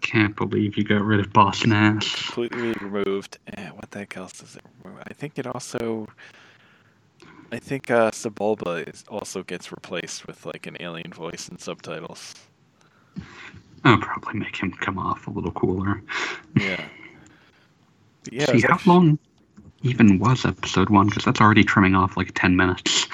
[0.00, 2.14] Can't believe you got rid of Boss Nass.
[2.26, 3.38] Completely removed.
[3.46, 5.02] And what the heck else does it remove?
[5.06, 6.08] I think it also.
[7.50, 12.34] I think uh, Sebulba is also gets replaced with like an alien voice and subtitles.
[13.84, 16.02] I'll probably make him come off a little cooler.
[16.56, 16.84] Yeah.
[18.30, 18.44] Yeah.
[18.46, 19.18] See how long
[19.82, 21.06] even was episode one?
[21.06, 23.06] Because that's already trimming off like ten minutes.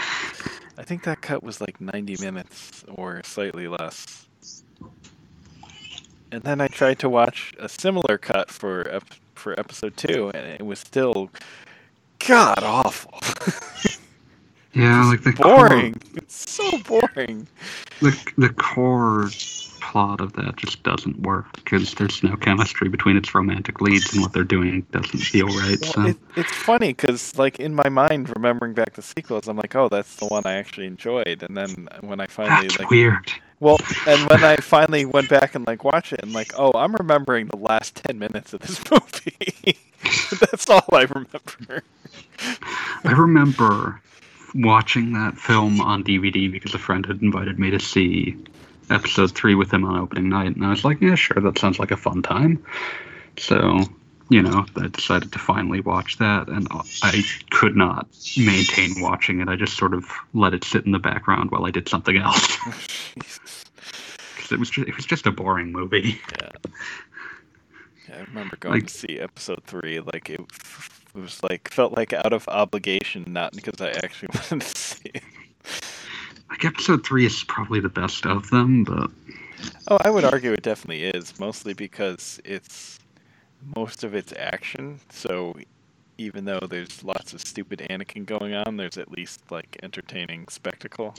[0.76, 4.26] I think that cut was like 90 minutes or slightly less.
[6.34, 10.44] And then I tried to watch a similar cut for ep- for episode 2 and
[10.44, 11.30] it was still
[12.26, 13.20] god awful.
[14.76, 15.94] Yeah, like the boring.
[16.16, 17.46] It's so boring.
[18.00, 19.28] Core, the the core
[19.80, 24.22] plot of that just doesn't work because there's no chemistry between its romantic leads and
[24.22, 25.78] what they're doing doesn't feel right.
[25.80, 29.56] Well, So it, it's funny cuz like in my mind remembering back the sequels I'm
[29.56, 32.90] like, "Oh, that's the one I actually enjoyed." And then when I finally that's like
[32.90, 33.30] weird.
[33.60, 36.94] Well, and when I finally went back and like watched it, and like, oh, I'm
[36.94, 39.78] remembering the last ten minutes of this movie.
[40.40, 41.82] That's all I remember.
[43.04, 44.00] I remember
[44.54, 48.36] watching that film on DVD because a friend had invited me to see
[48.90, 51.78] episode three with him on opening night, and I was like, "Yeah, sure, that sounds
[51.78, 52.62] like a fun time."
[53.38, 53.80] So,
[54.30, 56.66] you know, I decided to finally watch that, and
[57.02, 58.06] I could not
[58.36, 59.48] maintain watching it.
[59.48, 62.56] I just sort of let it sit in the background while I did something else
[63.14, 66.20] because it was just, it was just a boring movie.
[66.40, 66.48] Yeah.
[68.08, 68.16] yeah.
[68.16, 70.00] I remember going Like- to see episode three.
[70.00, 74.62] Like it, it was like felt like out of obligation, not because I actually wanted
[74.62, 75.22] to see it.
[76.50, 79.10] Like episode three is probably the best of them, but
[79.88, 82.98] Oh, I would argue it definitely is, mostly because it's
[83.76, 85.00] most of it's action.
[85.10, 85.54] So
[86.18, 91.14] even though there's lots of stupid Anakin going on, there's at least like entertaining spectacle.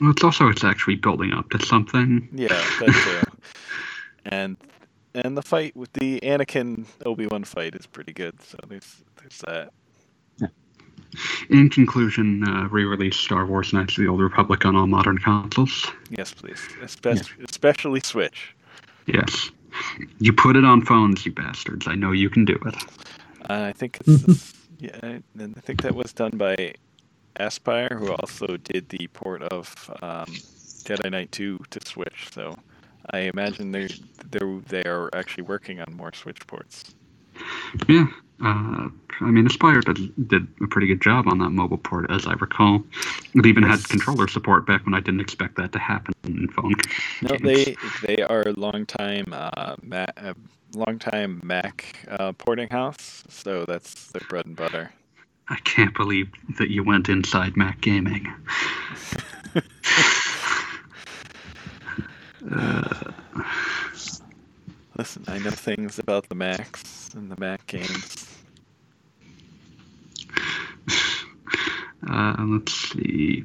[0.00, 2.28] Well, it's also it's actually building up to something.
[2.32, 3.38] Yeah, that too.
[4.26, 4.56] and
[5.14, 8.40] and the fight with the Anakin Obi Wan fight is pretty good.
[8.42, 9.72] So there's there's that.
[11.48, 15.86] In conclusion, uh, re-release Star Wars: Knights of the Old Republic on all modern consoles.
[16.10, 18.56] Yes, please, especially especially Switch.
[19.06, 19.52] Yes,
[20.18, 21.86] you put it on phones, you bastards.
[21.86, 22.74] I know you can do it.
[23.48, 26.74] Uh, I think it's yeah, I- I think that was done by
[27.38, 30.26] Aspyr, who also did the port of um,
[30.84, 32.28] Jedi Knight 2 to Switch.
[32.32, 32.56] So
[33.10, 33.88] I imagine they
[34.30, 36.94] they they are actually working on more Switch ports.
[37.88, 38.06] Yeah,
[38.42, 38.88] uh,
[39.20, 42.32] I mean, Aspyr did, did a pretty good job on that mobile port, as I
[42.34, 42.82] recall.
[43.34, 43.80] It even Yes.
[43.82, 46.74] had controller support back when I didn't expect that to happen in phone.
[47.22, 47.42] No, games.
[47.42, 47.76] they
[48.16, 50.34] they are longtime uh, Ma- uh,
[50.74, 54.90] longtime Mac uh, porting house, so that's their bread and butter.
[55.48, 58.32] I can't believe that you went inside Mac Gaming.
[62.50, 63.12] uh,
[64.96, 68.26] Listen, I know things about the Macs and the Mac games.
[72.08, 73.44] uh, let's see.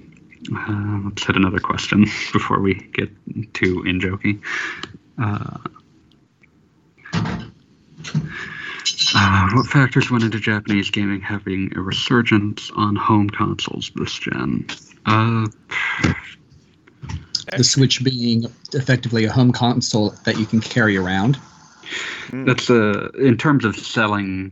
[0.55, 2.01] Uh, let's hit another question
[2.33, 3.09] before we get
[3.53, 4.43] too in joking.
[5.17, 5.57] Uh,
[9.15, 14.67] uh, what factors went into Japanese gaming having a resurgence on home consoles this gen?
[15.05, 15.47] Uh,
[17.57, 21.39] The Switch being effectively a home console that you can carry around.
[22.27, 22.45] Hmm.
[22.45, 24.51] That's uh, in terms of selling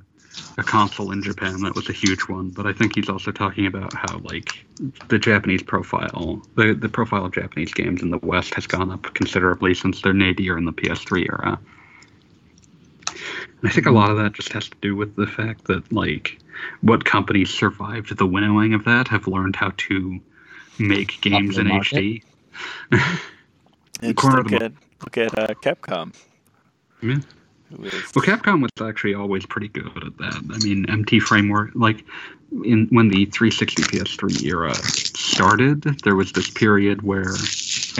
[0.57, 2.49] a console in Japan, that was a huge one.
[2.49, 4.65] But I think he's also talking about how like
[5.07, 9.13] the Japanese profile, the the profile of Japanese games in the West has gone up
[9.13, 11.59] considerably since their nadir in the PS3 era.
[13.61, 15.91] And I think a lot of that just has to do with the fact that
[15.91, 16.39] like
[16.81, 20.19] what companies survived the winnowing of that have learned how to
[20.79, 22.23] make games in market.
[24.01, 24.15] HD.
[24.15, 26.13] Corner look at look at uh, Capcom.
[27.01, 27.19] Yeah.
[27.69, 30.41] Well, Capcom was actually always pretty good at that.
[30.53, 32.05] I mean, MT framework, like
[32.63, 37.33] in when the 360 PS3 era started, there was this period where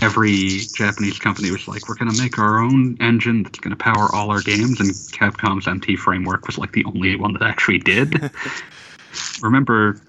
[0.02, 3.84] every Japanese company was like, "We're going to make our own engine that's going to
[3.84, 7.80] power all our games," and Capcom's MT framework was like the only one that actually
[7.80, 8.32] did.
[9.42, 10.00] Remember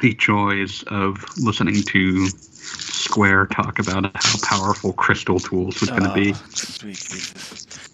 [0.00, 6.10] the joys of listening to Square talk about how powerful Crystal Tools was going to
[6.10, 7.89] ah, be, Oh, sweet Jesus.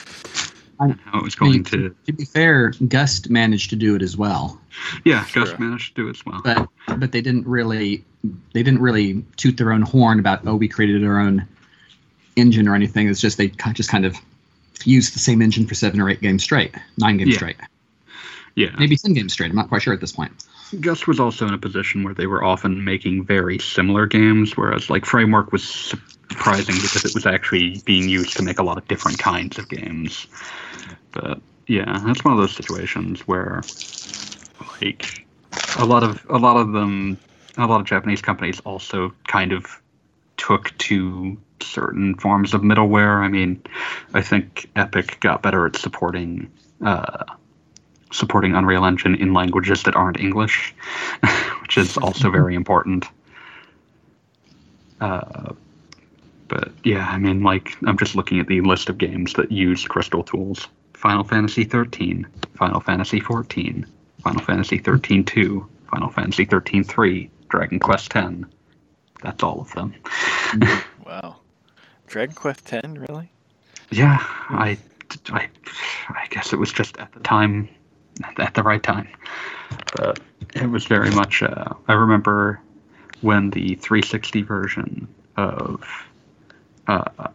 [0.79, 1.95] And how it was going to.
[2.07, 4.61] To be fair, Gust managed to do it as well,
[5.05, 5.45] Yeah, Sure.
[5.45, 6.41] Gust managed to do it as well.
[6.45, 8.05] but but they didn't really
[8.53, 11.47] they didn't really toot their own horn about oh we created our own
[12.37, 13.09] engine or anything.
[13.09, 14.17] It's just they just kind of
[14.85, 17.37] used the same engine for seven or eight games straight, nine games Yeah.
[17.37, 17.57] straight,
[18.55, 19.51] Yeah, maybe ten games straight.
[19.51, 20.33] I'm not quite sure at this point.
[20.81, 24.91] Gust was also in a position where they were often making very similar games, whereas
[24.91, 28.87] like Framework was surprising because it was actually being used to make a lot of
[28.89, 30.27] different kinds of games.
[31.13, 33.63] But yeah, that's one of those situations where
[34.81, 35.27] like
[35.79, 37.19] a lot of a lot of them
[37.57, 39.81] a lot of Japanese companies also kind of
[40.37, 43.21] took to certain forms of middleware.
[43.21, 43.63] I mean,
[44.13, 46.51] I think Epic got better at supporting
[46.85, 47.25] uh,
[48.13, 50.75] supporting Unreal Engine in languages that aren't English,
[51.63, 53.07] which is also very important.
[55.01, 55.53] Uh,
[56.49, 59.85] but yeah, I mean, like, I'm just looking at the list of games that use
[59.85, 63.87] Crystal tools Final Fantasy 13, Final Fantasy 14,
[64.23, 68.47] Final Fantasy 13 2, Final Fantasy 13 3, Dragon Quest 10.
[69.23, 69.95] That's all of them.
[71.07, 71.37] Wow.
[72.09, 73.31] Dragon Quest X, really?
[73.91, 74.77] Yeah, I,
[75.29, 75.49] I,
[76.09, 77.69] I guess it was just at the time,
[78.39, 79.07] at the right time.
[79.97, 80.19] But
[80.57, 81.45] it was very much.
[81.45, 82.61] Uh, I remember
[83.21, 85.07] when the 360 version
[85.37, 85.85] of,
[86.89, 87.29] uh,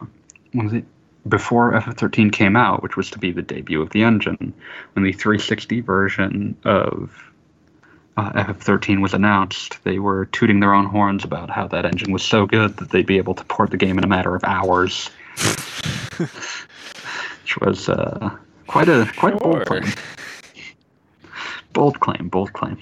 [0.54, 0.86] when was it?
[1.28, 4.56] Before FF13 came out, which was to be the debut of the engine,
[4.94, 7.12] when the 360 version of
[8.18, 12.24] uh, FF13 was announced, they were tooting their own horns about how that engine was
[12.24, 15.12] so good that they'd be able to port the game in a matter of hours
[16.18, 18.38] which was uh,
[18.68, 19.84] quite a quite a bold claim.
[21.74, 22.78] Bold claim, bold claim.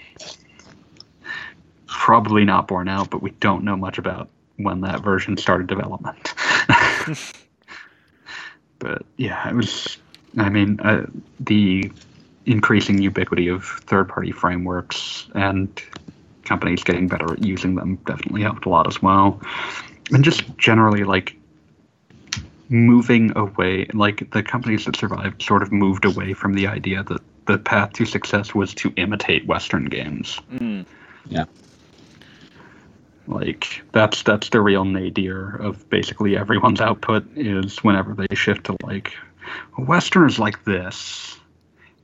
[1.88, 6.34] Probably not borne out, but we don't know much about when that version started development.
[8.80, 9.98] But yeah, it was.
[10.38, 11.08] I mean, uh,
[11.40, 11.92] the
[12.46, 15.82] increasing ubiquity of third-party frameworks and
[16.44, 19.42] companies getting better at using them definitely helped a lot as well.
[20.12, 21.36] And just generally, like
[22.70, 27.22] moving away like the companies that survived sort of moved away from the idea that
[27.48, 30.40] the path to success was to imitate Western games.
[30.52, 30.86] Mm.
[33.30, 38.76] Like that's that's the real nadir of basically everyone's output is whenever they shift to
[38.84, 39.14] like
[39.78, 41.40] Western is like this.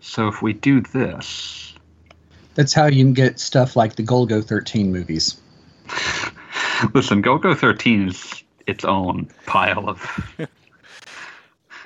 [0.01, 1.73] So if we do this,
[2.53, 5.41] That's how you can get stuff like the Golgo 13 movies.
[6.93, 10.37] listen, Golgo 13 is its own pile of.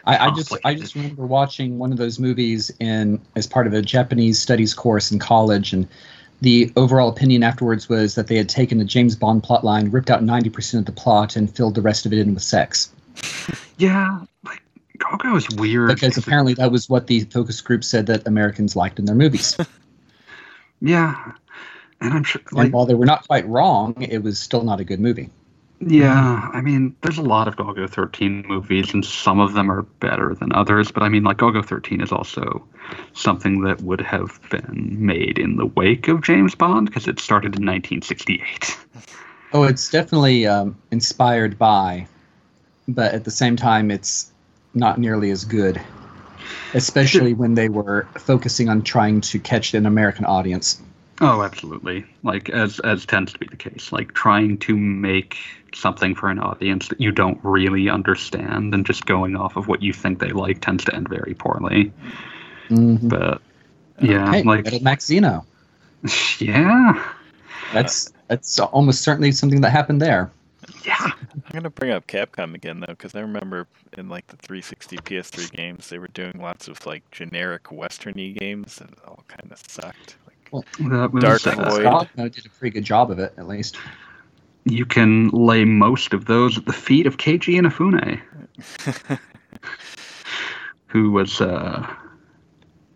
[0.05, 3.73] I, I just I just remember watching one of those movies in as part of
[3.73, 5.87] a Japanese studies course in college, and
[6.41, 10.23] the overall opinion afterwards was that they had taken the James Bond plotline, ripped out
[10.23, 12.91] ninety percent of the plot, and filled the rest of it in with sex.
[13.77, 14.61] Yeah, like
[14.97, 18.99] Golgo was weird Because apparently that was what the focus group said that Americans liked
[18.99, 19.57] in their movies.
[20.81, 21.33] yeah,
[22.01, 24.83] and I'm sure and while they were not quite wrong, it was still not a
[24.83, 25.29] good movie.
[25.81, 29.83] Yeah, I mean, there's a lot of Golgo 13 movies, and some of them are
[29.83, 30.91] better than others.
[30.91, 32.67] But I mean, like Golgo 13 is also
[33.13, 37.55] something that would have been made in the wake of James Bond because it started
[37.55, 38.77] in 1968.
[39.51, 42.07] Oh, it's definitely um, inspired by,
[42.87, 44.31] but at the same time, it's
[44.75, 45.81] not nearly as good.
[46.75, 50.79] Especially when they were focusing on trying to catch an American audience.
[51.21, 52.05] Oh, absolutely.
[52.23, 55.37] Like as as tends to be the case, like trying to make
[55.75, 59.81] something for an audience that you don't really understand and just going off of what
[59.81, 61.91] you think they like tends to end very poorly.
[62.69, 63.09] Mhm.
[63.09, 63.41] But
[64.01, 65.43] yeah, Hey, like Metal Max Xeno.
[66.39, 67.11] yeah,
[67.73, 70.31] That's that's almost certainly something that happened there.
[70.85, 70.95] yeah.
[71.01, 73.67] I'm gonna bring up Capcom again though, because I remember
[73.97, 78.75] in like the 360 PS3 games, they were doing lots of like generic westerny games
[78.77, 80.15] that all kind of sucked.
[80.51, 81.83] Like, That was, Dark uh, Void.
[81.83, 83.77] Dogma did a pretty good job of it, at least.
[84.71, 88.19] You can lay most of those at the feet of Keiji Inafune,
[90.87, 91.87] who was uh,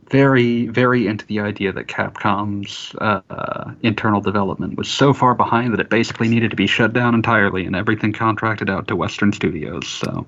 [0.09, 5.79] very, very into the idea that Capcom's uh, internal development was so far behind that
[5.79, 9.87] it basically needed to be shut down entirely and everything contracted out to Western studios.
[9.87, 10.27] So,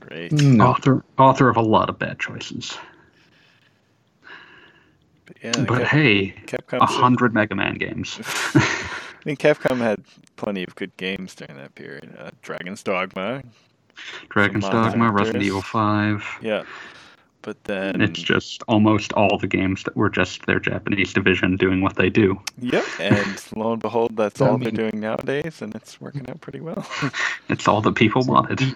[0.00, 0.30] great.
[0.32, 0.66] No.
[0.66, 2.78] author author of a lot of bad choices.
[5.26, 6.34] But yeah, But Cap- hey,
[6.72, 8.20] a hundred Mega Man games.
[9.24, 10.02] I mean, Capcom had
[10.36, 12.14] plenty of good games during that period.
[12.18, 13.42] Uh, Dragon's Dogma,
[14.28, 15.20] Dragon's Dogma, monsters.
[15.20, 16.24] Resident Evil Five.
[16.42, 16.64] yeah.
[17.42, 21.82] But then It's just almost all the games that were just their Japanese division doing
[21.82, 22.40] what they do.
[22.58, 26.28] Yep, and lo and behold, that's I all mean- they're doing nowadays, and it's working
[26.28, 26.86] out pretty well.
[27.50, 28.74] It's all that people wanted.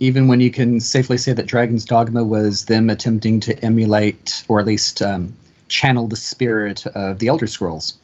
[0.00, 4.60] Even when you can safely say that Dragon's Dogma was them attempting to emulate, or
[4.60, 5.34] at least um,
[5.68, 7.94] channel the spirit of the Elder Scrolls.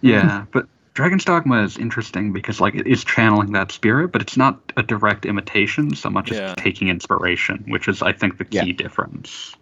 [0.00, 4.36] Yeah, but Dragon's Dogma is interesting because like it is channeling that spirit, but it's
[4.36, 6.50] not a direct imitation so much Yeah.
[6.50, 8.72] as taking inspiration, which is I think the key Yeah.
[8.76, 9.56] difference.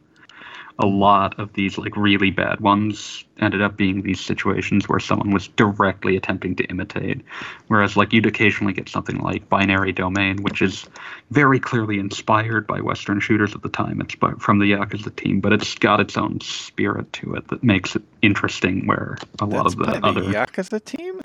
[0.78, 5.30] A lot of these like really bad ones ended up being these situations where someone
[5.30, 7.20] was directly attempting to imitate.
[7.68, 10.86] Whereas like you'd occasionally get something like Binary Domain, which is
[11.30, 14.00] very clearly inspired by Western shooters at the time.
[14.00, 17.62] It's by, from the Yakuza team, but it's got its own spirit to it that
[17.62, 18.86] makes it interesting.
[18.86, 21.20] Where a lot That's of the by the other Yakuza team?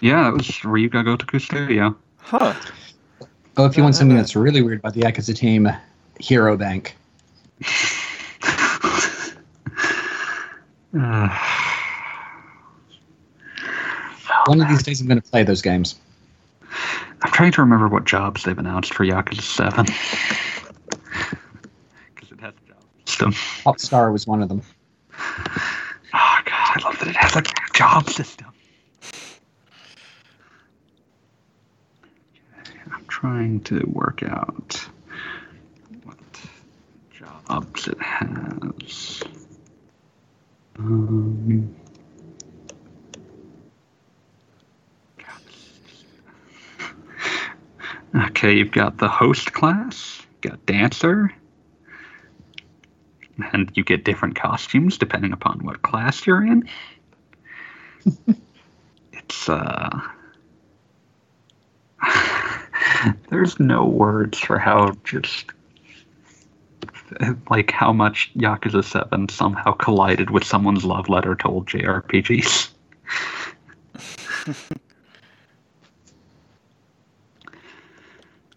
[0.00, 1.94] yeah, it was Ryuga Gotoku Studio.
[2.18, 2.54] Huh.
[3.58, 4.20] Oh, if you want something Uh.
[4.20, 5.68] that's really weird about the Yakuza team,
[6.18, 6.96] Hero Bank.
[10.98, 11.28] Uh,
[14.46, 15.96] One of these days, I'm going to play those games.
[17.22, 19.86] I'm trying to remember what jobs they've announced for Yakuza 7.
[22.14, 23.32] Because it has a job system.
[23.64, 24.62] Hot Star was one of them.
[25.18, 27.42] Oh, God, I love that it has a
[27.74, 28.46] job system.
[32.90, 34.88] I'm trying to work out
[36.04, 36.16] what
[37.10, 39.22] jobs it has.
[40.78, 41.74] Um,
[48.14, 51.32] okay, you've got the host class, you've got dancer,
[53.52, 56.68] and you get different costumes depending upon what class you're in.
[59.12, 60.00] it's uh
[63.30, 65.46] there's no words for how just
[67.50, 72.68] like how much Yakuza 7 somehow collided with someone's love letter to old JRPGs.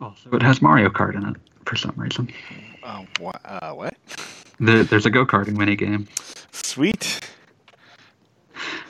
[0.01, 1.35] also, it has Mario Kart in it
[1.65, 2.29] for some reason.
[2.83, 3.95] Oh, wha- uh, what?
[4.61, 6.05] There, there's a go karting minigame.
[6.51, 7.21] Sweet.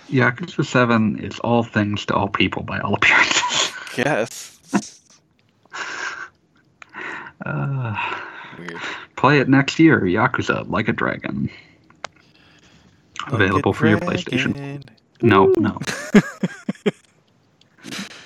[0.10, 3.72] Yakuza 7 is all things to all people by all appearances.
[3.95, 4.60] Yes.
[7.45, 7.95] Uh,
[8.57, 8.82] Weird.
[9.20, 9.99] Play it next year.
[9.99, 11.49] Yakuza Like a Dragon.
[13.28, 14.53] Available for your PlayStation.
[14.53, 14.84] Dragon.
[15.22, 15.78] No, no.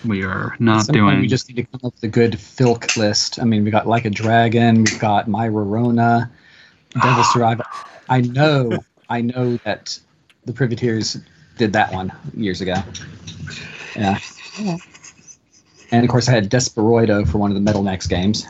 [0.05, 1.21] we are not Sometime doing.
[1.21, 3.41] We just need to come up with a good filk list.
[3.41, 6.29] I mean, we got Like a Dragon, we've got My Rorona,
[6.91, 7.31] Devil ah.
[7.33, 7.63] Survivor.
[8.07, 8.77] I know,
[9.09, 9.99] I know that
[10.45, 11.17] the Privateers
[11.57, 12.75] did that one years ago.
[13.95, 14.19] Yeah.
[15.89, 18.45] And of course, I had Desperoido for one of the Metal Max games.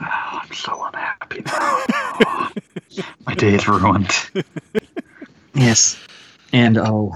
[0.00, 0.91] Oh, I'm so unhappy now.
[3.26, 4.10] My day is ruined.
[5.54, 5.98] Yes.
[6.52, 7.14] And oh,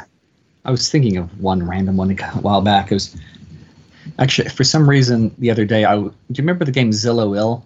[0.65, 2.91] I was thinking of one random one a while back.
[2.91, 3.17] It was
[4.19, 5.85] actually for some reason the other day.
[5.85, 7.65] I do you remember the game Zill O'll?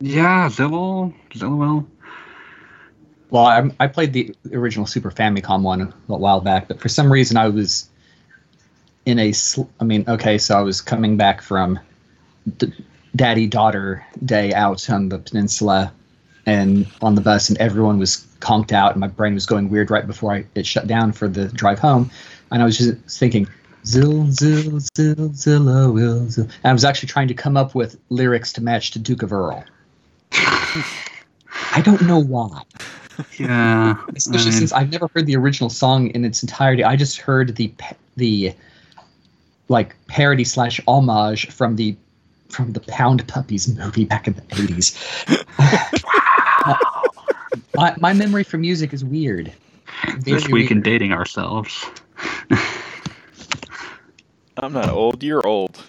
[0.00, 1.86] Yeah, Zillow, Zillow.
[3.30, 7.10] Well, I, I played the original Super Famicom one a while back, but for some
[7.10, 7.88] reason I was
[9.04, 9.32] in a.
[9.32, 11.80] Sl- I mean, okay, so I was coming back from
[12.58, 12.72] d-
[13.16, 15.92] daddy daughter day out on the peninsula,
[16.44, 19.90] and on the bus, and everyone was conked out, and my brain was going weird
[19.90, 22.10] right before I, it shut down for the drive home,
[22.52, 23.48] and I was just thinking.
[23.84, 26.42] Zill, zill, zill, zillow, will, zill.
[26.42, 29.32] And I was actually trying to come up with lyrics to match to Duke of
[29.32, 29.64] Earl.
[30.32, 32.62] I don't know why
[33.38, 33.96] Yeah.
[34.14, 36.84] especially I mean, since I've never heard the original song in its entirety.
[36.84, 37.72] I just heard the
[38.16, 38.54] the
[39.68, 41.96] like parody slash homage from the
[42.48, 44.96] from the Pound Puppies movie back in the eighties.
[47.74, 49.52] my, my memory for music is weird.
[50.20, 51.84] this Very week in dating ourselves.
[54.58, 55.22] I'm not old.
[55.22, 55.82] You're old.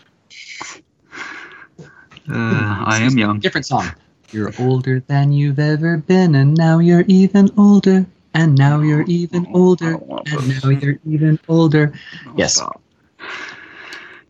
[2.29, 3.39] Uh, I am young.
[3.39, 3.87] Different song.
[4.31, 8.05] You're older than you've ever been, and now you're even older.
[8.33, 11.93] And now you're even older, and now you're even older.
[12.35, 12.55] Yes.
[12.55, 12.81] Stop.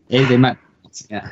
[0.08, 0.56] Hey, they might.
[1.10, 1.30] Yeah.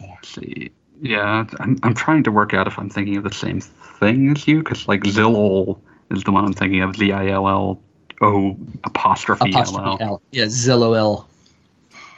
[0.00, 0.70] Let's see.
[1.02, 4.46] Yeah, I'm, I'm trying to work out if I'm thinking of the same thing as
[4.46, 5.80] you, because like Zill O'll
[6.10, 6.96] is the one I'm thinking of.
[6.96, 7.80] Z I L L
[8.20, 10.08] O apostrophe L Apostrophe L.
[10.08, 10.22] L.
[10.30, 11.26] Yeah, Zillow L.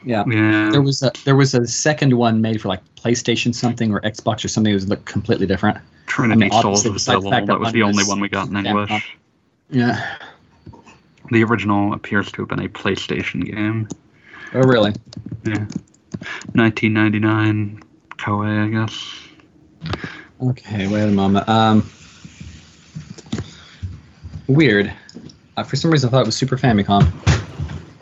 [0.05, 0.24] Yeah.
[0.26, 0.70] Yeah.
[0.70, 4.45] There was a there was a second one made for like PlayStation something or Xbox
[4.45, 4.72] or something.
[4.72, 5.78] It was looked completely different.
[6.07, 7.30] Trinity I mean, Souls of besides the Zill O'll.
[7.30, 8.66] fact That that was the only one we got in.
[8.66, 9.16] English.
[9.70, 10.16] Yeah.
[11.30, 13.89] The original appears to have been a PlayStation game.
[14.55, 14.93] Oh really?
[15.45, 15.66] Yeah.
[16.53, 17.83] 1999
[18.18, 19.14] Koei, I guess.
[20.41, 20.89] Okay.
[20.89, 21.49] Wait a moment.
[21.49, 21.91] Um.
[24.47, 24.93] Weird.
[25.57, 27.05] Uh, for some reason, I thought it was Super Famicom.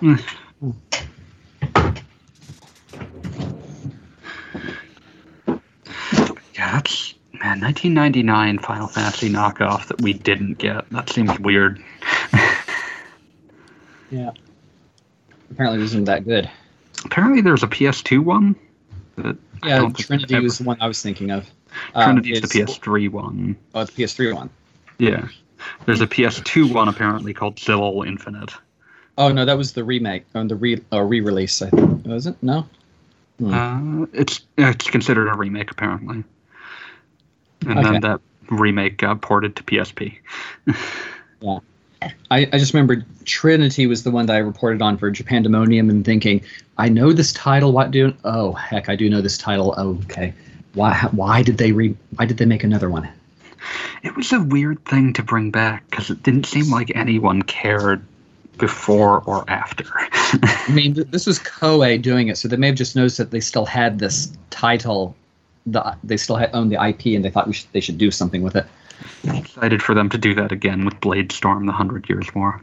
[0.01, 0.15] Hmm.
[6.55, 10.91] Yeah, that's man, 1999 Final Fantasy knockoff that we didn't get.
[10.91, 11.83] That seems weird.
[14.11, 14.33] Yeah.
[15.51, 16.51] Apparently, it wasn't that good.
[17.05, 18.57] Apparently, there's a PS2 one.
[19.17, 21.49] That Yeah, Trinity was the one I was thinking of.
[21.95, 23.57] Um, Trinity's the PS3 one.
[23.75, 24.51] Oh, the PS3 one.
[24.99, 25.29] Yeah.
[25.87, 28.53] There's a PS2 one apparently called Zill O'll Infinite.
[29.19, 31.61] Oh no, that was the remake or the re uh, re-release.
[31.61, 32.37] I think was it?
[32.43, 32.67] No.
[33.39, 33.53] Hmm.
[34.03, 36.25] Uh, it's it's considered a remake apparently.
[37.67, 37.83] And Okay.
[37.83, 38.21] then that
[38.51, 40.19] remake got ported to PSP.
[42.03, 46.05] I, I just remember Trinity was the one that I reported on for Japandemonium and
[46.05, 46.43] thinking,
[46.79, 47.73] I know this title.
[47.73, 48.15] What do?
[48.25, 49.75] Oh heck, I do know this title.
[49.77, 50.33] Oh, okay.
[50.75, 50.95] Why?
[51.13, 51.97] Why did they re?
[52.17, 53.09] Why did they make another one?
[54.03, 58.03] It was a weird thing to bring back because it didn't seem like anyone cared
[58.57, 59.85] before or after.
[59.95, 63.31] I mean, th- this was Koei doing it, so they may have just noticed that
[63.31, 65.17] they still had this title.
[65.67, 68.11] The they still had owned the IP, and they thought we should, they should do
[68.11, 68.67] something with it.
[69.25, 72.61] Excited for them to do that again with Blade Storm: The Hundred Years War.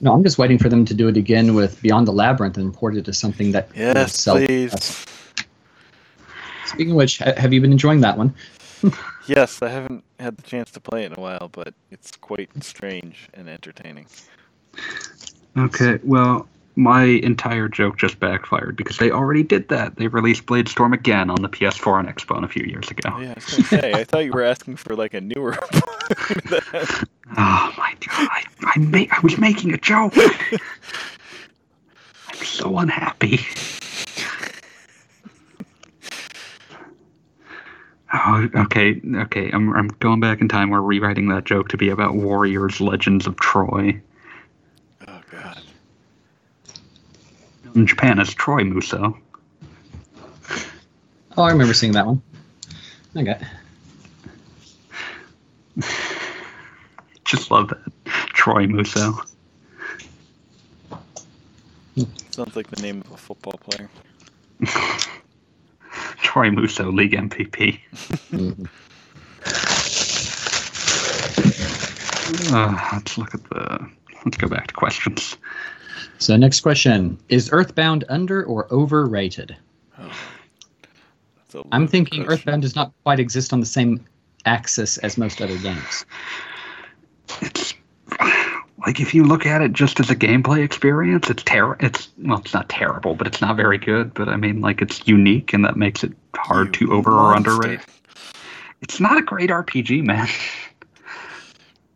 [0.00, 2.72] No, I'm just waiting for them to do it again with Beyond the Labyrinth and
[2.72, 4.74] port it to something that Yes, sell please.
[4.74, 5.06] us.
[6.66, 8.34] Speaking of which, have you been enjoying that one?
[9.26, 12.48] Yes, I haven't had the chance to play it in a while, but it's quite
[12.62, 14.06] strange and entertaining.
[15.58, 16.46] Okay, well,
[16.76, 19.96] my entire joke just backfired because they already did that.
[19.96, 23.10] They released Blade Storm again on the PS4 and Xbone a few years ago.
[23.12, 25.56] Oh, yeah, I was gonna say, I thought you were asking for like a newer.
[27.36, 28.28] Oh my god!
[28.30, 30.14] I, I, ma- I was making a joke.
[32.28, 33.40] I'm so unhappy.
[38.14, 39.50] Oh, okay, okay.
[39.50, 40.70] I'm I'm going back in time.
[40.70, 44.00] We're rewriting that joke to be about warriors, legends of Troy.
[47.76, 49.16] in Japan as Troy Muso.
[51.36, 52.22] Oh, I remember seeing that one.
[53.14, 53.38] Okay.
[57.24, 57.92] Just love that.
[58.32, 59.20] Troy Muso.
[62.30, 63.90] Sounds like the name of a football player.
[66.22, 67.78] Troy Muso, league MPP.
[72.52, 73.90] uh, let's look at the.
[74.24, 75.36] Let's go back to questions.
[76.18, 79.56] So next question: Is Earthbound under or overrated?
[79.98, 82.32] That's a I'm thinking question.
[82.50, 84.04] Earthbound does not quite exist on the same
[84.44, 86.04] axis as most other games.
[87.42, 87.74] It's
[88.86, 92.38] like if you look at it just as a gameplay experience, it's ter- It's well,
[92.38, 94.14] it's not terrible, but it's not very good.
[94.14, 97.32] But I mean, like it's unique, and that makes it hard You to over or
[97.32, 97.50] monster.
[97.52, 97.80] underrate.
[98.82, 100.28] It's not a great RPG, man.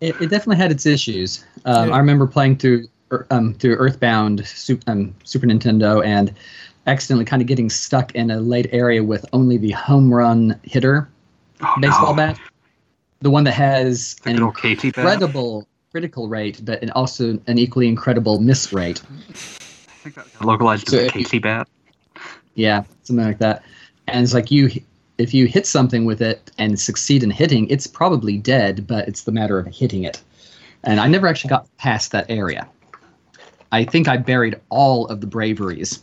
[0.00, 1.44] It, it definitely had its issues.
[1.66, 1.94] Um, Yeah.
[1.94, 2.88] I remember playing through Ear-
[3.30, 4.40] um, through Earthbound
[4.86, 6.34] um, Super Nintendo and
[6.86, 11.08] accidentally kind of getting stuck in a late area with only the home run hitter
[11.62, 12.16] Oh, baseball no.
[12.16, 12.40] bat,
[13.20, 14.98] the one that has The an good old Katie bat.
[14.98, 19.02] incredible critical rate, but and also an equally incredible miss rate.
[19.10, 21.68] I think that localized So if Casey bat.
[22.54, 23.62] Yeah, something like that.
[24.08, 24.70] And it's like you,
[25.18, 29.24] if you hit something with it and succeed in hitting, it's probably dead, but it's
[29.24, 30.22] the matter of hitting it.
[30.84, 32.66] And I never actually got past that area.
[33.72, 36.02] I think I buried all of the braveries.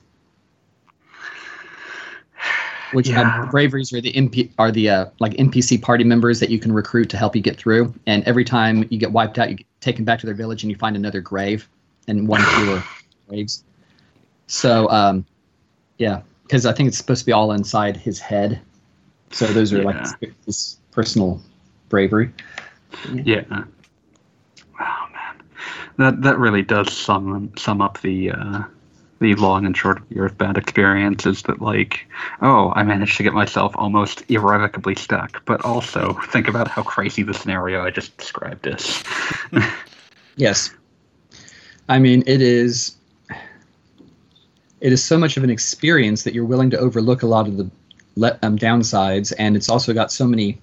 [2.93, 3.43] Which Yeah.
[3.43, 6.71] uh, braveries are the MP, are the uh, like NPC party members that you can
[6.71, 7.93] recruit to help you get through.
[8.07, 10.71] And every time you get wiped out, you get taken back to their village and
[10.71, 11.67] you find another grave
[12.07, 12.81] and one fewer
[13.27, 13.65] graves.
[14.47, 15.25] So um,
[15.97, 18.61] yeah, because I think it's supposed to be all inside his head.
[19.31, 19.83] So those are Yeah.
[20.21, 21.41] like his personal
[21.89, 22.31] bravery.
[23.11, 23.41] Yeah.
[23.49, 23.67] Man,
[25.97, 28.63] that that really does sum sum up the uh,
[29.19, 31.25] the long and short of the Earthbound experience.
[31.25, 32.07] Is that like,
[32.41, 37.23] oh, I managed to get myself almost irrevocably stuck, but also think about how crazy
[37.23, 39.03] the scenario I just described is.
[40.37, 40.71] Yes.
[41.89, 42.95] I mean, it is.
[44.79, 47.57] It is so much of an experience that you're willing to overlook a lot of
[47.57, 47.69] the
[48.15, 50.59] le- um, downsides, and it's also got so many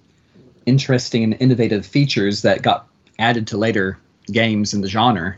[0.66, 2.86] interesting and innovative features that got
[3.18, 3.98] added to later
[4.32, 5.36] games in the genre,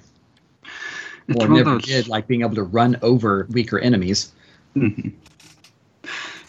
[1.28, 1.84] It's or never those.
[1.84, 4.32] did, like being able to run over weaker enemies.
[4.76, 5.12] Mhm.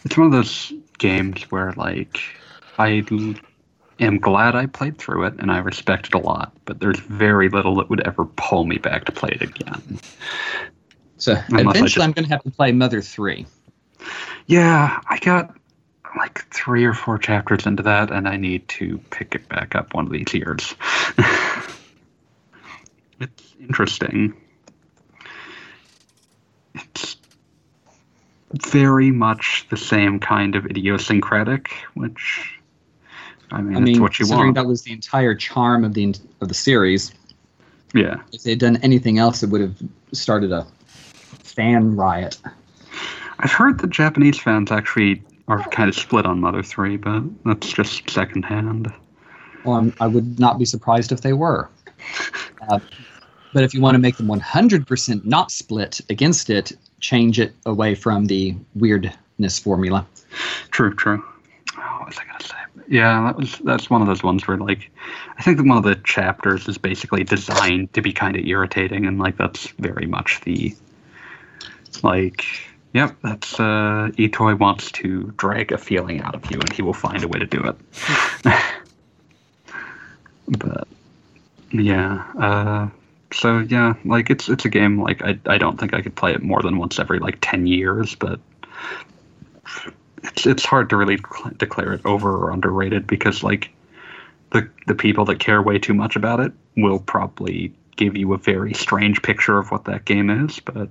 [0.06, 2.20] It's one of those games where like
[2.78, 3.34] I l-
[4.00, 7.50] am glad I played through it and I respect it a lot, but there's very
[7.50, 10.00] little that would ever pull me back to play it again.
[11.18, 13.48] So I eventually, just- I'm going to have to play Mother Three.
[14.46, 15.56] Yeah, I got
[16.18, 19.94] like three or four chapters into that, and I need to pick it back up
[19.94, 20.76] one of these years.
[23.20, 24.34] it's interesting.
[26.76, 27.18] It's
[28.54, 32.60] very much the same kind of idiosyncratic, which
[33.52, 34.56] I mean, I it's mean, what you considering want.
[34.56, 37.12] that was the entire charm of the of the series.
[37.94, 39.76] yeah, If they had done anything else, it would have
[40.14, 40.66] started a
[41.44, 42.38] fan riot.
[43.40, 47.72] I've heard that Japanese fans actually are kind of split on Mother Three, but that's
[47.72, 48.92] just secondhand.
[49.64, 51.70] Well, I'm, I would not be surprised if they were.
[52.70, 52.80] Uh,
[53.54, 57.96] but if you want to make them 100% not split against it, change it away
[57.96, 60.06] from the weirdness formula.
[60.72, 61.24] True, true.
[61.78, 62.56] Oh, what was I gonna say?
[62.90, 64.90] Yeah, that was that's one of those ones where like
[65.38, 69.20] I think one of the chapters is basically designed to be kind of irritating, and
[69.20, 70.76] like that's very much the
[72.04, 72.46] like.
[72.94, 76.94] Yep, that's uh, Itoi wants to drag a feeling out of you, and he will
[76.94, 77.76] find a way to do it.
[80.48, 80.88] but
[81.72, 82.90] yeah, uh,
[83.32, 86.34] so yeah, like it's it's a game like I I don't think I could play
[86.34, 88.40] it more than once every like ten years, but
[90.24, 91.20] it's it's hard to really
[91.58, 93.70] declare it over or underrated because like
[94.52, 98.38] the the people that care way too much about it will probably give you a
[98.38, 100.90] very strange picture of what that game is, but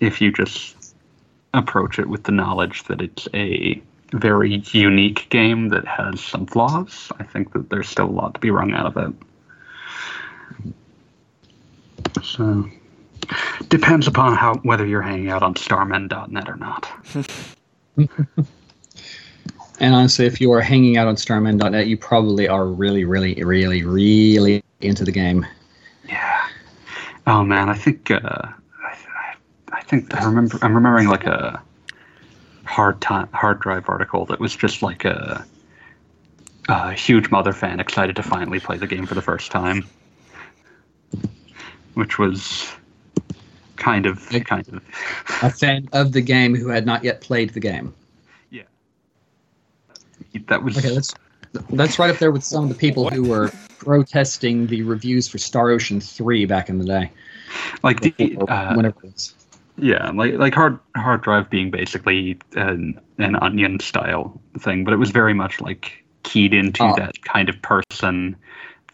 [0.00, 0.94] if you just
[1.52, 3.80] approach it with the knowledge that it's a
[4.12, 8.40] very unique game that has some flaws, I think that there's still a lot to
[8.40, 9.14] be wrung out of it.
[12.22, 12.68] So
[13.68, 16.88] depends upon how whether you're hanging out on starmen.net or not.
[19.80, 23.82] And honestly, if you are hanging out on starmen.net, you probably are really, really, really,
[23.82, 25.44] really into the game.
[26.08, 26.48] Yeah.
[27.26, 29.34] Oh man, I think uh, I, I,
[29.72, 31.60] I think I remember I'm remembering like a
[32.64, 35.44] hard time hard drive article that was just like a,
[36.68, 39.84] a huge mother fan excited to finally play the game for the first time,
[41.94, 42.72] which was
[43.76, 44.82] kind of Like- kind of
[45.42, 47.92] A fan of the game who had not yet played the game.
[48.50, 48.62] Yeah,
[50.48, 51.14] that was Okay, that's
[51.70, 55.38] that's right up there with some of the people who were protesting the reviews for
[55.38, 57.10] Star Ocean 3 back in the day.
[57.82, 59.34] like the uh, whenever it was.
[59.76, 64.96] Yeah, like like hard hard drive being basically an an onion style thing, but it
[64.98, 66.94] was very much like keyed into Oh.
[66.96, 68.34] that kind of person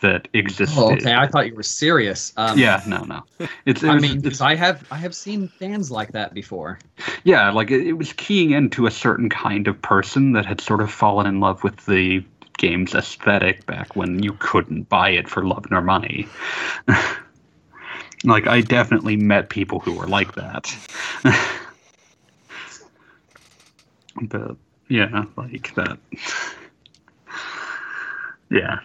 [0.02, 0.78] that existed.
[0.78, 1.14] Oh, okay.
[1.14, 2.32] I thought you were serious.
[2.38, 3.22] Um, yeah, no, no.
[3.66, 6.78] It's, it I was- mean, it's, I have I have seen fans like that before.
[7.24, 10.80] yeah, like it, it was keying into a certain kind of person that had sort
[10.80, 12.24] of fallen in love with the
[12.56, 16.26] game's aesthetic back when you couldn't buy it for love nor money.
[18.24, 20.74] like I definitely met people who were like that.
[24.22, 24.56] but
[24.88, 25.98] yeah, like that.
[28.50, 28.80] Yeah.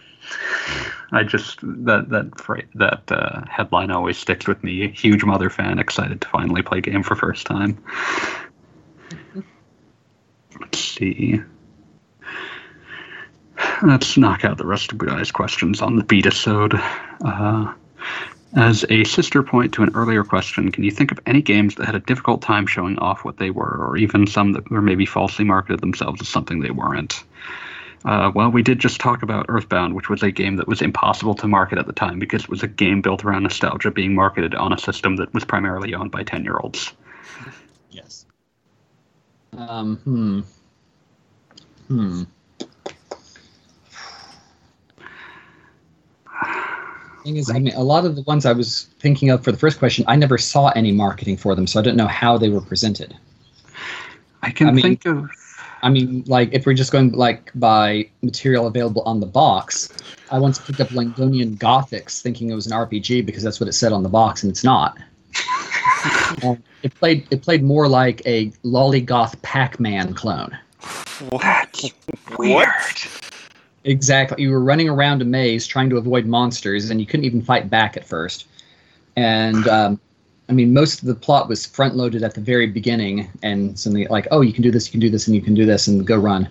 [1.12, 4.88] I just that that that uh, headline always sticks with me.
[4.88, 7.78] Huge Mother fan, excited to finally play game for first time.
[10.60, 11.40] Let's see.
[13.82, 16.74] Let's knock out the rest of Budai's questions on the beta sode.
[17.24, 17.72] Uh,
[18.54, 21.86] as a sister point to an earlier question, can you think of any games that
[21.86, 25.06] had a difficult time showing off what they were, or even some that were maybe
[25.06, 27.22] falsely marketed themselves as something they weren't?
[28.04, 31.34] Uh, well, we did just talk about Earthbound, which was a game that was impossible
[31.34, 34.54] to market at the time because it was a game built around nostalgia being marketed
[34.54, 36.92] on a system that was primarily owned by 10 year olds.
[37.90, 38.26] Yes.
[39.56, 39.96] Um.
[39.98, 40.40] Hmm.
[41.88, 42.22] Hmm.
[47.24, 49.58] Thing is, I mean, a lot of the ones I was thinking of for the
[49.58, 52.48] first question, I never saw any marketing for them, so I don't know how they
[52.50, 53.16] were presented.
[54.42, 55.28] I can I mean- think of.
[55.86, 59.88] I mean, like if we're just going like by material available on the box,
[60.32, 63.72] I once picked up Langdonian Gothics thinking it was an RPG because that's what it
[63.72, 64.98] said on the box, and it's not.
[66.42, 70.56] Um, it played it played more like a Lollygoth Pac-Man clone.
[71.30, 71.90] That's
[72.36, 73.24] What?
[73.84, 74.42] Exactly.
[74.42, 77.70] You were running around a maze trying to avoid monsters, and you couldn't even fight
[77.70, 78.46] back at first.
[79.16, 80.00] And um,
[80.48, 84.06] I mean, most of the plot was front loaded at the very beginning, and something
[84.08, 85.88] like, "Oh, you can do this, you can do this, and you can do this,
[85.88, 86.48] and go run."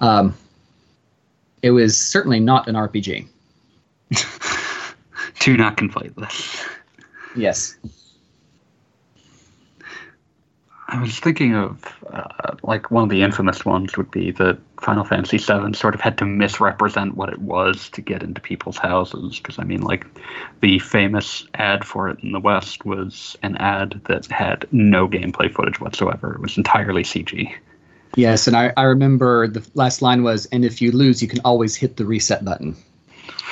[0.00, 0.34] Um,
[1.62, 3.26] it was certainly not an RPG.
[5.40, 6.64] Do not conflate this.
[7.36, 7.76] Yes.
[10.88, 15.04] I was thinking of uh, like one of the infamous ones would be that Final
[15.04, 19.38] Fantasy VII sort of had to misrepresent what it was to get into people's houses.
[19.38, 20.06] Because I mean, like
[20.60, 25.50] the famous ad for it in the West was an ad that had no gameplay
[25.50, 26.34] footage whatsoever.
[26.34, 27.50] It was entirely CG.
[28.16, 31.40] Yes, and I, I remember the last line was, "And if you lose, you can
[31.46, 32.76] always hit the reset button."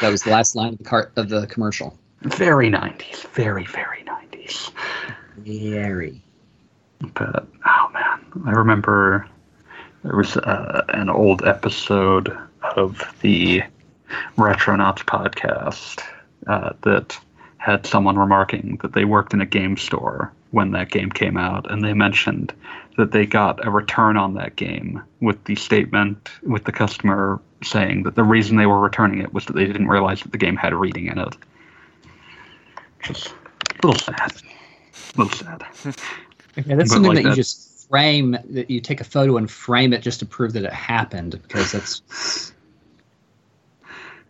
[0.02, 1.98] That was the last line of the cart of the commercial.
[2.20, 3.26] Very 90s.
[3.28, 4.70] Very very 90s.
[5.38, 6.20] Very.
[7.14, 9.26] But oh man, I remember
[10.02, 12.36] there was uh, an old episode
[12.76, 13.62] of the
[14.36, 16.02] Retronauts podcast
[16.46, 17.18] uh, that
[17.58, 21.70] had someone remarking that they worked in a game store when that game came out,
[21.70, 22.52] and they mentioned
[22.96, 28.02] that they got a return on that game with the statement with the customer saying
[28.02, 30.56] that the reason they were returning it was that they didn't realize that the game
[30.56, 31.36] had a reading in it.
[33.02, 33.28] Just
[33.82, 34.32] a little sad.
[35.14, 35.64] A little sad.
[36.58, 38.38] Okay, that's But something like that you just frame.
[38.48, 41.72] That you take a photo and frame it just to prove that it happened, because
[41.72, 42.52] that's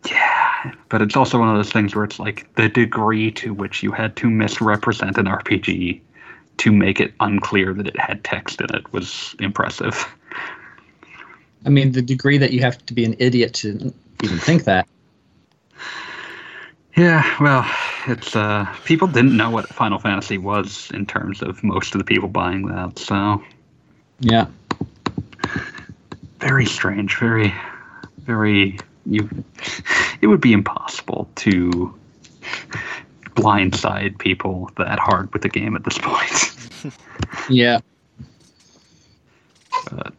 [0.09, 3.81] Yeah, but it's also one of those things where it's like the degree to which
[3.83, 6.01] you had to misrepresent an RPG
[6.57, 10.05] to make it unclear that it had text in it was impressive.
[11.65, 13.93] I mean, the degree that you have to be an idiot to
[14.23, 14.87] even think that.
[16.97, 17.65] Yeah, well,
[18.07, 22.05] it's uh people didn't know what Final Fantasy was in terms of most of the
[22.05, 23.41] people buying that, so
[24.23, 24.47] Yeah.
[26.39, 27.53] very strange, very
[28.19, 29.29] very you
[30.21, 31.93] it would be impossible to
[33.35, 36.51] blindside people that hard with the game at this point.
[37.49, 37.79] Yeah.
[39.89, 40.13] But,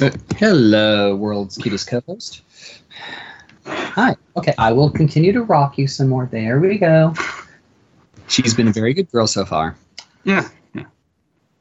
[0.00, 2.42] Uh, hello, world's cutest co-host.
[3.66, 4.14] Hi.
[4.36, 6.26] Okay, I will continue to rock you some more.
[6.30, 7.14] There we go.
[8.28, 9.76] She's been a very good girl so far.
[10.24, 10.48] yeah,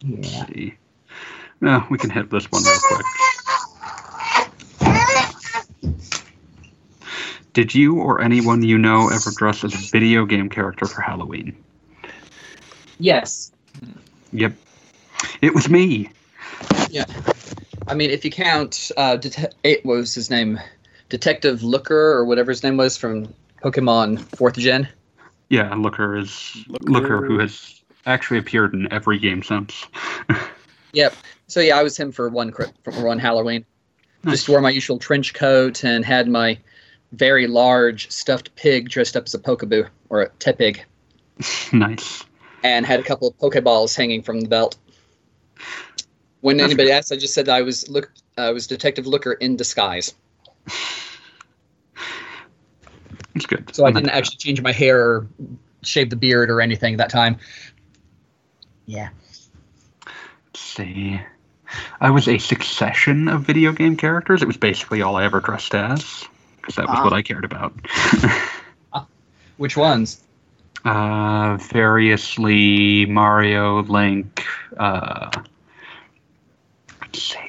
[0.06, 0.18] yeah.
[0.22, 0.45] Yeah.
[0.47, 0.76] see.
[1.62, 3.06] No, we can hit this one real quick.
[7.53, 11.56] Did you or anyone you know ever dress as a video game character for Halloween?
[12.99, 13.51] Yes.
[14.34, 14.53] Yep.
[15.41, 16.10] It was me.
[16.89, 17.06] Yeah.
[17.88, 20.60] I mean, if you count, uh, det- it, what was his name?
[21.08, 23.34] Detective Looker or whatever his name was from
[23.64, 24.88] Pokemon Fourth Gen.
[25.49, 26.91] Yeah, Looker is Looker.
[26.91, 29.86] Looker, who has actually appeared in every game since.
[30.95, 31.14] Yep.
[31.47, 33.66] So yeah, I was him for one for one Halloween.
[34.24, 34.36] Nice.
[34.36, 36.58] Just wore my usual trench coat and had my
[37.12, 40.80] very large stuffed pig dressed up as a Pokabu or a Tepig,
[41.74, 42.24] nice.
[42.64, 44.78] and had a couple of Pokeballs hanging from the belt.
[46.41, 49.58] When That's anybody asked, I just said I was look I was Detective Looker in
[49.58, 50.14] disguise.
[53.36, 53.76] It's good.
[53.76, 55.28] So I didn't actually change my hair or
[55.84, 57.38] shave the beard or anything that time.
[58.86, 59.10] Yeah.
[60.06, 61.20] Let's see.
[62.00, 64.42] I was a succession of video game characters.
[64.42, 66.26] It was basically all I ever dressed as,
[66.58, 67.04] because that was Ah.
[67.04, 67.74] what I cared about.
[69.58, 70.22] Which ones?
[70.84, 74.44] uh, variously Mario, Link.
[74.78, 75.32] Uh,
[77.02, 77.40] let's see.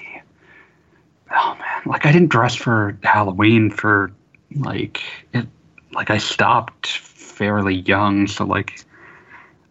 [1.30, 4.11] Oh man, like I didn't dress for Halloween for
[4.55, 5.03] like
[5.34, 5.47] it.
[5.93, 8.80] Like I stopped fairly young, so like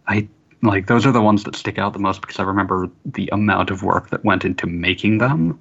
[0.07, 0.27] I
[0.61, 3.69] like those are the ones that stick out the most because I remember the amount
[3.69, 5.59] of work that went into making them.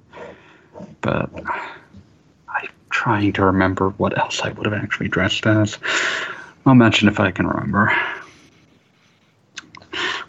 [1.01, 1.29] But
[2.49, 5.77] I'm trying to remember what else I would have actually dressed as.
[6.65, 7.95] I'll mention if I can remember.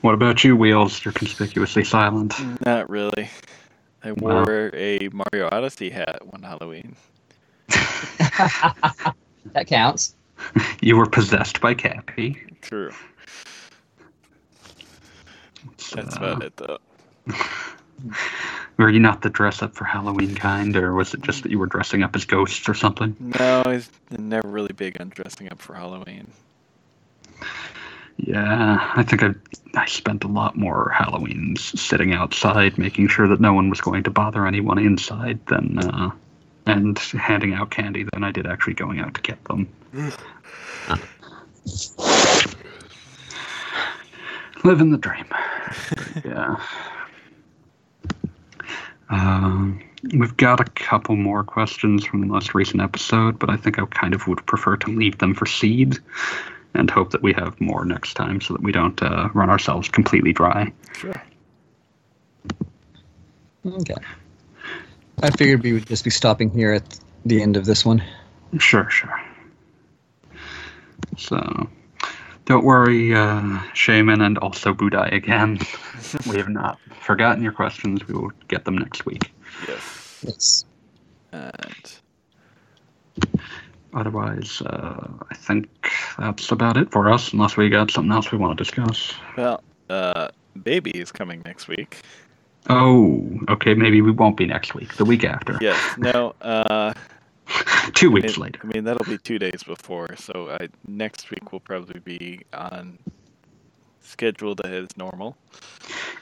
[0.02, 1.04] What about you, Wheels?
[1.04, 2.34] You're conspicuously silent.
[2.64, 3.30] Not really.
[4.04, 4.44] I Wow.
[4.44, 6.94] wore a Mario Odyssey hat one Halloween.
[9.52, 10.14] That counts.
[10.82, 12.36] You were possessed by Cappy.
[12.60, 12.92] True.
[15.94, 16.78] That's Uh, about it, though.
[18.76, 21.58] Were you not the dress up for Halloween kind, or was it just that you
[21.58, 23.16] were dressing up as ghosts or something?
[23.18, 26.30] No, I was never really big on dressing up for Halloween.
[28.18, 29.34] Yeah, I think I
[29.74, 34.02] I spent a lot more Halloweens sitting outside, making sure that no one was going
[34.04, 36.10] to bother anyone inside, than uh,
[36.66, 39.68] and handing out candy than I did actually going out to get them.
[44.66, 45.26] Living the dream.
[46.24, 46.56] yeah.
[49.08, 49.80] Um,
[50.12, 53.86] we've got a couple more questions from the most recent episode, but I think I
[53.86, 55.98] kind of would prefer to leave them for seed
[56.74, 59.88] and hope that we have more next time so that we don't uh, run ourselves
[59.88, 60.72] completely dry.
[60.94, 61.22] Sure.
[63.64, 63.94] Okay.
[65.22, 68.02] I figured we would just be stopping here at the end of this one.
[68.58, 69.22] Sure, sure.
[71.16, 71.68] So,
[72.47, 75.59] don't worry, uh, Shaman and also Budai again.
[76.28, 78.07] we have not forgotten your questions.
[78.09, 79.32] We will get them next week.
[79.68, 80.22] Yes.
[80.24, 80.64] Yes.
[81.32, 81.99] And
[83.94, 85.68] Otherwise, uh, I think
[86.18, 89.14] that's about it for us, unless we got something else we want to discuss.
[89.38, 90.28] well, uh,
[90.62, 92.03] baby is coming next week.
[92.68, 95.57] Oh, okay, maybe we won't be next week, the week after.
[95.62, 95.78] Yes.
[95.97, 96.34] No.
[96.42, 96.92] Uh,
[97.94, 98.61] Two weeks later.
[98.62, 100.16] I mean, that'll be two days before.
[100.16, 102.99] So I, next week will probably be on
[104.01, 105.36] scheduled as normal.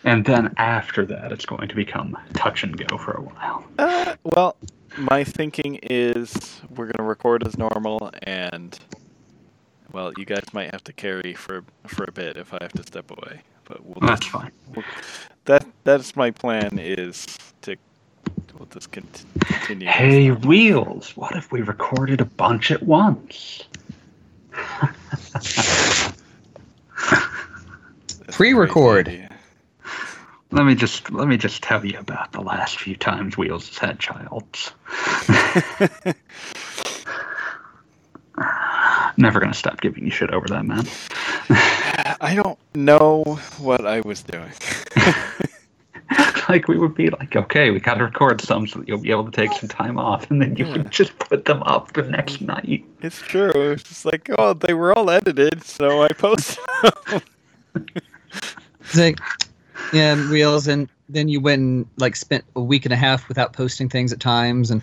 [0.05, 3.65] And then after that, it's going to become touch and go for a while.
[3.79, 4.57] Uh, well,
[4.99, 8.79] my thinking is we're gonna record as normal, and
[9.93, 12.83] well, you guys might have to carry for for a bit if I have to
[12.83, 13.41] step away.
[13.65, 14.53] But we'll That's fine.
[15.47, 17.77] that that's my plan is to
[18.59, 19.89] we'll just continue.
[19.89, 23.65] Hey, Wheels, what if we recorded a bunch at once?
[28.29, 29.29] Pre-record.
[30.51, 33.79] Let me just let me just tell you about the last few times Wheels has
[33.79, 34.73] had childs.
[39.17, 40.87] Never gonna stop giving you shit over that, man.
[42.21, 44.53] I don't know what I was doing.
[46.49, 49.25] like we would be like, okay, we gotta record some so that you'll be able
[49.25, 50.73] to take some time off, and then you Yeah.
[50.73, 50.89] would hmm.
[50.91, 52.47] just put them up the next mm.
[52.47, 52.85] night.
[53.01, 53.51] it's true.
[53.55, 56.65] It's just like, oh, they were all edited, so I posted.
[57.73, 57.87] them.
[58.95, 59.19] Like,
[59.93, 63.53] yeah, wheels, and then you went and like spent a week and a half without
[63.53, 64.83] posting things at times, and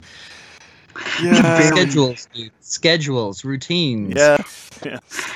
[1.22, 1.62] yeah.
[1.62, 4.14] schedules, dude, schedules, routines.
[4.16, 4.70] Yes.
[4.84, 5.32] Yes.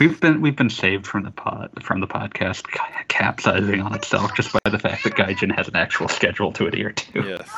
[0.00, 2.66] We've been we've been saved from the pod from the podcast
[3.08, 6.90] capsizing on itself just by the fact that Gaijin has an actual schedule to adhere
[6.90, 7.22] to.
[7.22, 7.48] Yes.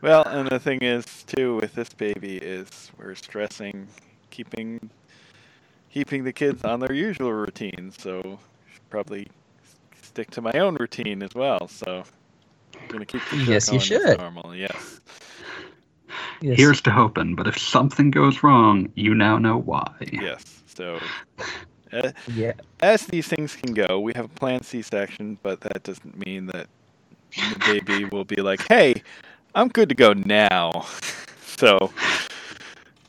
[0.00, 3.86] Well, and the thing is too with this baby is we're stressing
[4.30, 4.90] keeping
[5.90, 8.38] keeping the kids on their usual routine, so
[8.72, 9.28] should probably
[10.02, 11.68] stick to my own routine as well.
[11.68, 12.02] So
[12.80, 14.18] I'm gonna keep the Yes, you should.
[14.18, 14.54] normal.
[14.54, 15.00] Yes.
[16.40, 16.58] Yes.
[16.58, 19.90] Here's to hoping, but if something goes wrong, you now know why.
[20.12, 20.44] Yes.
[20.66, 21.00] So
[21.92, 22.52] uh, yeah.
[22.80, 26.68] as these things can go, we have a planned C-section, but that doesn't mean that
[27.36, 29.02] the baby will be like, "Hey,
[29.54, 30.86] I'm good to go now."
[31.58, 31.90] so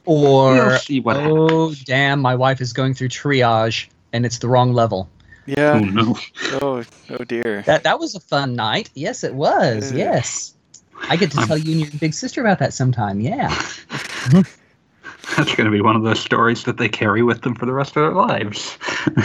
[0.06, 1.84] Or We'll see what oh happens.
[1.84, 5.10] damn, my wife is going through triage and it's the wrong level.
[5.46, 5.74] yeah.
[5.76, 6.18] Oh no.
[6.62, 7.62] Oh, oh dear.
[7.64, 8.90] That that was a fun night.
[8.96, 9.92] Yes, it was.
[9.92, 9.98] Yeah.
[10.14, 10.54] Yes.
[11.10, 13.20] I get to I'm- tell you and your big sister about that sometime.
[13.22, 13.50] Yeah.
[15.36, 17.74] That's going to be one of those stories that they carry with them for the
[17.74, 18.78] rest of their lives.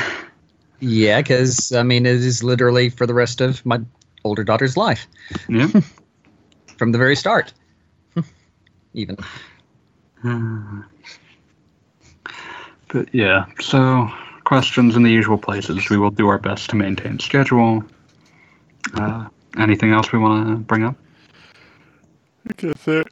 [0.85, 3.81] Yeah, because I mean, it is literally for the rest of my
[4.25, 5.07] older daughter's life
[5.49, 5.68] yeah.
[6.77, 7.53] from the very start.
[8.93, 9.16] Even.
[12.89, 14.11] But yeah, so
[14.45, 15.89] questions in the usual places.
[15.89, 17.85] We will do our best to maintain schedule.
[18.95, 20.97] Uh, anything else we want to bring up?
[22.49, 23.07] I guess it.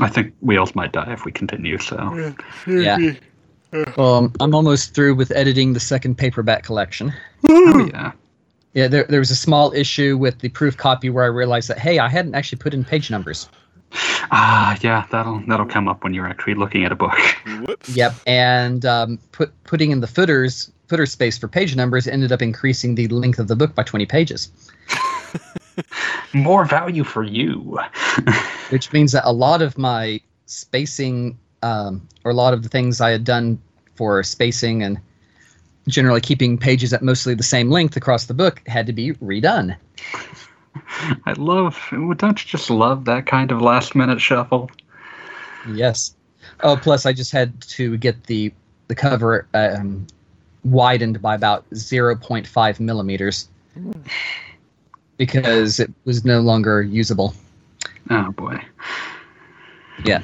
[0.00, 1.78] I think wheels might die if we continue.
[1.78, 2.34] So
[2.66, 3.12] Yeah.
[3.96, 7.12] Well, I'm almost through with editing the second paperback collection.
[7.48, 8.12] oh yeah,
[8.72, 11.78] Yeah, there, there was a small issue with the proof copy where I realized that
[11.78, 13.48] hey, I hadn't actually put in page numbers.
[14.30, 17.18] ah yeah, that'll that'll come up when you're actually looking at a book.
[17.66, 17.88] Whoops.
[17.96, 22.42] Yep, and um, put putting in the footers footer space for page numbers ended up
[22.42, 24.50] increasing the length of the book by 20 pages,
[26.32, 27.78] More value for you.
[28.70, 33.00] which means that a lot of my spacing um, or a lot of the things
[33.00, 33.60] I had done
[33.94, 34.98] for spacing and
[35.88, 39.76] generally keeping pages at mostly the same length across the book had to be redone.
[41.26, 41.78] I love.
[41.90, 44.70] Don't you just love that kind of last minute shuffle?
[45.72, 46.14] Yes.
[46.60, 48.52] Oh, plus I just had to get the
[48.88, 50.06] the cover um,
[50.64, 53.48] widened by about 0.5 millimeters
[55.16, 57.34] because it was no longer usable.
[58.10, 58.62] Oh boy.
[60.04, 60.22] Yeah.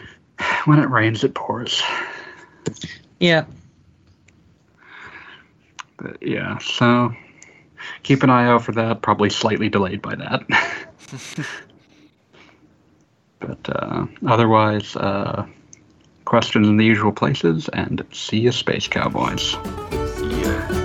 [0.64, 1.82] When it rains, it pours.
[3.18, 3.44] Yeah.
[5.96, 7.12] But yeah, so
[8.02, 9.02] keep an eye out for that.
[9.02, 10.42] Probably slightly delayed by that.
[13.40, 15.46] but uh, otherwise, uh,
[16.24, 19.54] questions in the usual places, and see you, Space Cowboys.
[20.22, 20.79] Yeah.